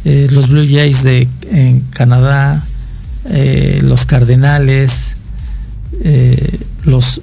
[0.10, 2.64] eh, los Blue Jays de en Canadá,
[3.30, 5.18] eh, los Cardenales,
[6.02, 7.20] eh, los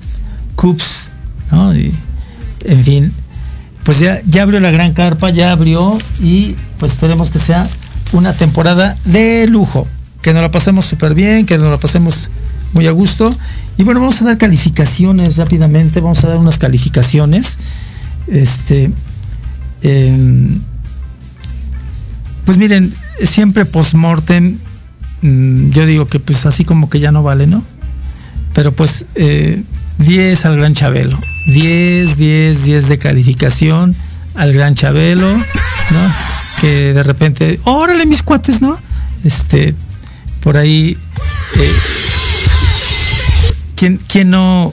[0.55, 1.11] Cubs,
[1.51, 3.11] en fin,
[3.85, 7.67] pues ya, ya abrió la gran carpa, ya abrió y pues esperemos que sea
[8.13, 9.89] una temporada de lujo,
[10.21, 12.29] que nos la pasemos súper bien, que nos la pasemos
[12.75, 13.35] muy a gusto.
[13.79, 17.57] Y bueno, vamos a dar calificaciones rápidamente, vamos a dar unas calificaciones.
[18.27, 18.91] Este,
[19.81, 20.61] em,
[22.45, 22.93] pues miren,
[23.23, 24.59] siempre post-mortem,
[25.23, 27.65] mm, yo digo que pues así como que ya no vale, ¿no?
[28.53, 29.65] Pero pues 10
[30.45, 33.97] eh, al Gran Chabelo, 10, 10, 10 de calificación
[34.35, 36.13] al Gran Chabelo, ¿no?
[36.61, 38.79] Que de repente, órale mis cuates, ¿no?
[39.25, 39.75] Este,
[40.41, 40.99] por ahí,
[41.57, 41.73] eh,
[43.77, 44.73] ¿quién, no,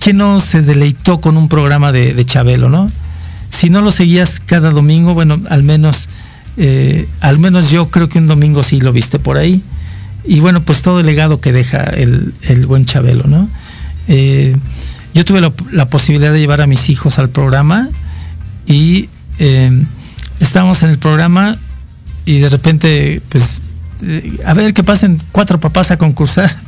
[0.00, 2.90] ¿quién no se deleitó con un programa de, de Chabelo, ¿no?
[3.48, 6.08] Si no lo seguías cada domingo, bueno, al menos
[6.56, 9.62] eh, al menos yo creo que un domingo sí lo viste por ahí.
[10.24, 12.32] Y bueno, pues todo el legado que deja el,
[12.66, 13.48] buen Chabelo, ¿no?
[14.08, 14.56] Eh,
[15.14, 17.88] yo tuve la, posibilidad de llevar a mis hijos al programa
[18.66, 19.70] y eh,
[20.40, 21.56] estábamos en el programa
[22.24, 23.60] y de repente, pues,
[24.44, 26.50] a ver que pasen cuatro papás a concursar.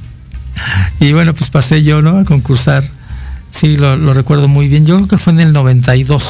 [0.99, 2.18] Y bueno, pues pasé yo, ¿no?
[2.18, 2.82] A concursar.
[3.53, 4.84] Sí, lo, lo recuerdo muy bien.
[4.84, 6.24] Yo creo que fue en el 92.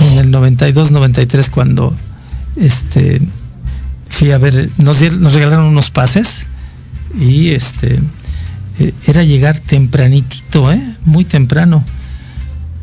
[0.00, 1.94] En el 92, 93, cuando
[2.56, 3.20] este,
[4.08, 6.46] fui a ver, nos, regalaron unos pases
[7.18, 7.98] y este,
[8.78, 10.82] eh, era llegar tempranitito, ¿eh?
[11.04, 11.84] muy temprano,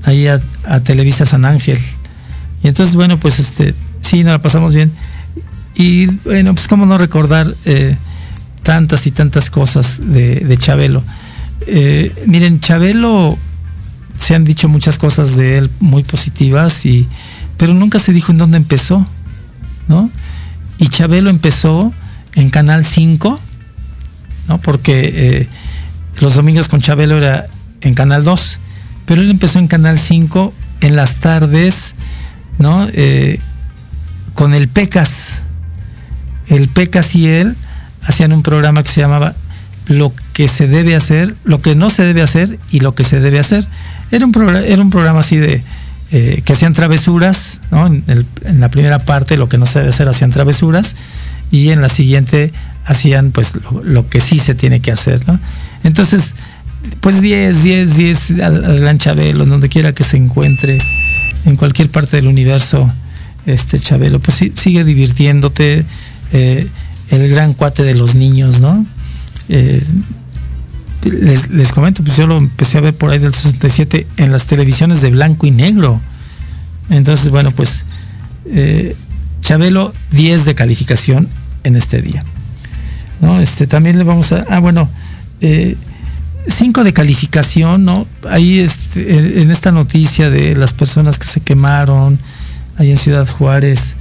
[0.03, 0.41] ahí a,
[0.83, 1.79] Televisa San Ángel.
[2.63, 4.91] Y entonces, bueno, pues este, sí, nos la pasamos bien.
[5.75, 7.97] Y bueno, pues cómo no recordar eh,
[8.61, 11.03] tantas y tantas cosas de, Chabelo.
[12.27, 13.37] miren, Chabelo
[14.15, 17.07] se han dicho muchas cosas de él muy positivas y
[17.57, 19.05] pero nunca se dijo en dónde empezó.
[19.87, 20.09] ¿No?
[20.77, 21.93] Y Chabelo empezó
[22.35, 23.39] en Canal 5,
[24.47, 24.57] ¿no?
[24.59, 25.47] Porque eh,
[26.19, 27.47] los domingos con Chabelo era
[27.81, 28.59] en Canal 2,
[29.05, 31.95] pero él empezó en Canal 5 en las tardes,
[32.59, 32.87] ¿no?
[32.93, 33.39] Eh,
[34.33, 35.43] con el Pecas.
[36.47, 37.55] El Pecas y él
[38.03, 39.33] hacían un programa que se llamaba
[39.87, 43.19] Lo que se debe hacer, lo que no se debe hacer y lo que se
[43.19, 43.65] debe hacer.
[44.11, 45.63] Era un, programa, era un programa así de
[46.15, 47.87] eh, que hacían travesuras, ¿no?
[47.87, 48.27] En,
[48.59, 50.95] la primera parte lo que no se debe hacer hacían travesuras
[51.49, 52.53] y en la siguiente
[52.85, 53.53] hacían pues
[53.83, 55.39] lo, que sí se tiene que hacer, ¿no?
[55.83, 56.35] Entonces,
[56.99, 60.77] pues 10, 10, 10 al, gran Chabelo, donde quiera que se encuentre,
[61.45, 62.93] en cualquier parte del universo,
[63.47, 65.83] este Chabelo, pues sigue divirtiéndote,
[66.31, 66.67] eh,
[67.09, 68.85] el gran cuate de los niños, ¿no?
[69.49, 69.83] Eh,
[71.09, 75.01] les, comento, pues yo lo empecé a ver por ahí del 67 en las televisiones
[75.01, 76.01] de blanco y negro.
[76.89, 77.85] Entonces, bueno, pues
[78.45, 78.95] eh,
[79.41, 81.29] Chabelo 10 de calificación
[81.63, 82.23] en este día.
[83.21, 83.39] ¿No?
[83.39, 84.45] Este, también le vamos a.
[84.49, 84.89] Ah, bueno,
[86.47, 88.07] 5 de calificación, ¿no?
[88.29, 92.19] Ahí este, en esta noticia de las personas que se quemaron
[92.77, 93.95] ahí en Ciudad Juárez,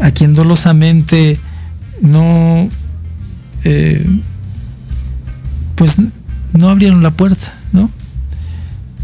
[0.00, 1.38] a quien dolosamente
[2.00, 2.68] no,
[3.64, 4.04] eh,
[5.76, 5.96] pues
[6.52, 7.90] no abrieron la puerta, ¿no?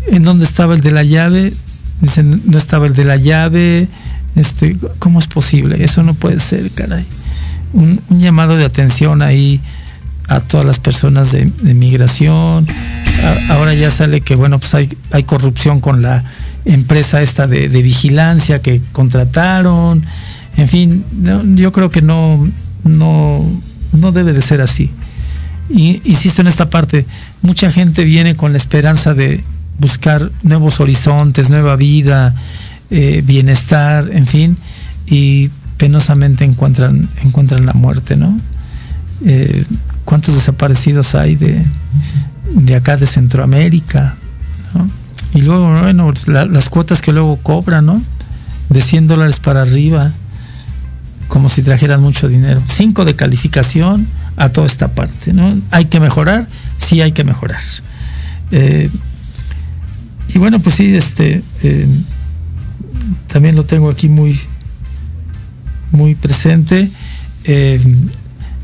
[0.08, 1.52] ¿En dónde estaba el de la llave?
[2.00, 3.86] Dicen, no estaba el de la llave,
[4.34, 5.84] este, ¿cómo es posible?
[5.84, 7.06] Eso no puede ser, caray.
[7.72, 9.60] Un, llamado de atención ahí
[10.28, 11.44] a todas las personas de,
[11.74, 12.66] migración.
[13.50, 16.24] ahora ya sale que, bueno, pues hay, hay corrupción con la
[16.64, 20.04] empresa esta de, vigilancia que contrataron
[20.56, 21.04] en fin,
[21.54, 22.48] yo creo que no,
[22.84, 23.44] no,
[23.92, 24.90] no debe de ser así.
[25.68, 27.06] Y, insisto en esta parte,
[27.40, 29.42] mucha gente viene con la esperanza de
[29.78, 32.34] buscar nuevos horizontes, nueva vida,
[32.90, 34.56] eh, bienestar, en fin,
[35.06, 38.38] y penosamente encuentran, encuentran la muerte, ¿no?
[39.24, 39.64] Eh,
[40.04, 41.64] ¿Cuántos desaparecidos hay de,
[42.54, 44.16] de acá de Centroamérica?
[45.34, 48.02] Y luego, bueno, las cuotas que luego cobran, ¿no?
[48.68, 50.12] De 100 dólares para arriba
[51.32, 52.60] como si trajeran mucho dinero.
[52.66, 54.06] Cinco de calificación
[54.36, 55.32] a toda esta parte.
[55.32, 55.60] ¿no?
[55.70, 56.46] Hay que mejorar,
[56.78, 57.60] sí hay que mejorar.
[58.50, 58.90] Eh,
[60.34, 61.86] y bueno, pues sí, este eh,
[63.26, 64.38] también lo tengo aquí muy,
[65.90, 66.88] muy presente.
[67.44, 67.80] Eh,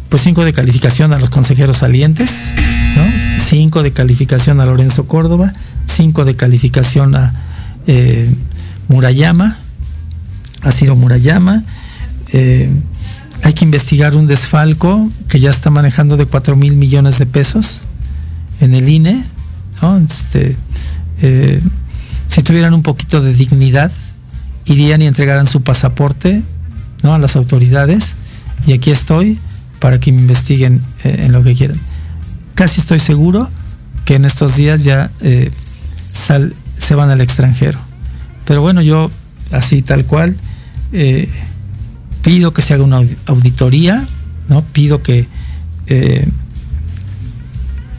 [0.09, 2.55] pues cinco de calificación a los consejeros salientes,
[2.97, 3.03] ¿no?
[3.45, 5.53] cinco de calificación a Lorenzo Córdoba,
[5.85, 7.35] cinco de calificación a
[8.89, 9.59] Murayama,
[10.63, 11.63] a Ciro Murayama,
[13.43, 17.83] hay que investigar un desfalco que ya está manejando de 4 mil millones de pesos
[18.61, 19.25] en el INE.
[20.09, 20.57] Este,
[21.23, 21.61] eh,
[22.27, 23.93] si tuvieran un poquito de dignidad,
[24.65, 26.43] irían y entregaran su pasaporte
[27.03, 28.17] a las autoridades.
[28.67, 29.39] Y aquí estoy
[29.79, 31.79] para que me investiguen eh, en lo que quieran.
[32.55, 33.49] Casi estoy seguro
[34.05, 35.11] que en estos días ya
[36.11, 37.79] se van al extranjero.
[38.45, 39.11] Pero bueno, yo
[39.53, 40.37] así tal cual
[42.29, 44.05] pido que se haga una auditoría,
[44.51, 44.63] ¿no?
[44.63, 45.27] Pido que,
[45.87, 46.29] eh,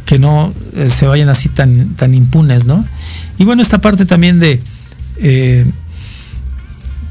[0.06, 2.86] que no eh, se vayan así tan, tan impunes, ¿no?
[3.40, 4.62] Y bueno, esta parte también de
[5.18, 5.66] eh,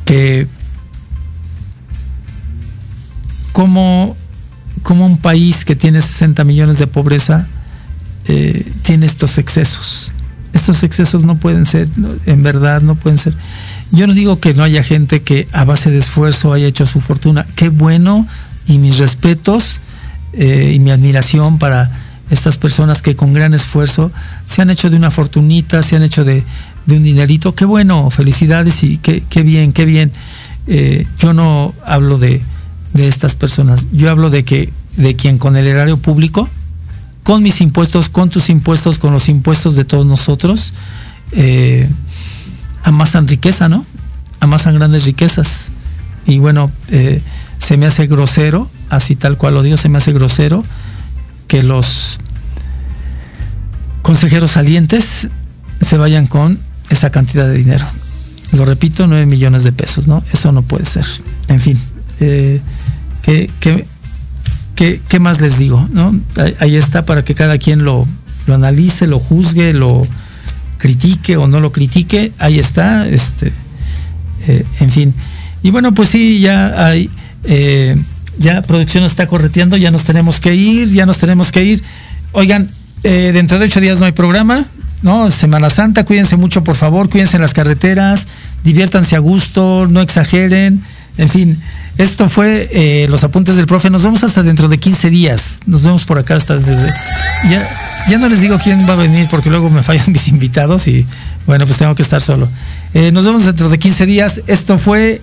[0.05, 0.47] que
[3.51, 4.16] como,
[4.85, 7.49] como un país que tiene 60 millones de pobreza
[8.83, 10.12] tiene estos excesos.
[10.53, 11.89] Estos excesos no pueden ser,
[12.27, 13.35] en verdad, no pueden ser.
[13.91, 17.01] Yo no digo que no haya gente que a base de esfuerzo haya hecho su
[17.01, 17.47] fortuna.
[17.57, 18.26] Qué bueno
[18.66, 19.80] y mis respetos
[20.32, 21.91] eh, y mi admiración para
[22.30, 24.12] estas personas que con gran esfuerzo
[24.45, 26.45] se han hecho de una fortunita, se han hecho de,
[26.86, 27.55] un dinerito.
[27.55, 30.12] Qué bueno, felicidades y qué, bien, qué bien.
[30.66, 32.43] Eh, yo no hablo de,
[32.95, 36.49] estas personas, yo hablo de que de quien con el erario público,
[37.22, 40.74] con mis impuestos, con tus impuestos, con los impuestos de todos nosotros,
[41.32, 41.89] eh,
[42.83, 43.85] amasan riqueza, ¿no?
[44.41, 45.70] Amasan grandes riquezas.
[46.26, 47.22] Y bueno, eh,
[47.59, 50.64] se me hace grosero, así tal cual lo digo, se me hace grosero
[51.47, 52.18] que los
[54.03, 55.29] consejeros salientes
[55.81, 56.59] se vayan con
[56.91, 57.85] esa cantidad de dinero.
[58.53, 60.22] Lo repito, 9 millones de pesos, ¿no?
[60.33, 61.05] Eso no puede ser.
[61.49, 61.79] En fin,
[62.20, 62.61] eh,
[63.22, 63.51] ¿qué,
[64.74, 65.87] qué, más les digo?
[65.93, 66.18] ¿no?
[66.61, 68.07] Ahí, está para que cada quien lo,
[68.47, 70.07] lo analice, lo juzgue, lo,
[70.79, 73.53] critique o no lo critique, ahí está, este,
[74.47, 75.14] eh, en fin.
[75.62, 77.11] Y bueno, pues sí, ya hay,
[77.45, 77.97] eh,
[78.39, 81.83] ya producción está correteando, ya nos tenemos que ir, ya nos tenemos que ir.
[82.33, 82.70] Oigan,
[83.03, 84.64] eh, dentro de ocho días no hay programa,
[85.03, 85.31] ¿no?
[85.31, 88.26] Semana Santa, cuídense mucho, por favor, cuídense en las carreteras,
[88.64, 90.81] diviértanse a gusto, no exageren,
[91.18, 91.59] en fin.
[91.99, 93.91] Esto fue eh, los apuntes del profe.
[93.91, 95.59] Nos vemos hasta dentro de 15 días.
[95.66, 96.87] Nos vemos por acá hasta desde...
[97.51, 97.68] Ya,
[98.09, 101.06] ya no les digo quién va a venir porque luego me fallan mis invitados y
[101.46, 102.48] bueno, pues tengo que estar solo.
[102.94, 104.40] Eh, nos vemos dentro de 15 días.
[104.46, 105.20] Esto fue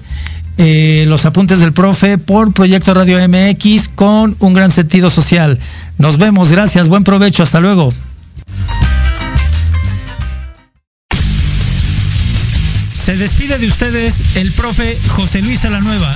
[0.57, 5.59] eh, los apuntes del profe por Proyecto Radio MX con un gran sentido social.
[5.97, 7.93] Nos vemos, gracias, buen provecho, hasta luego.
[12.95, 16.15] Se despide de ustedes el profe José Luis Alanueva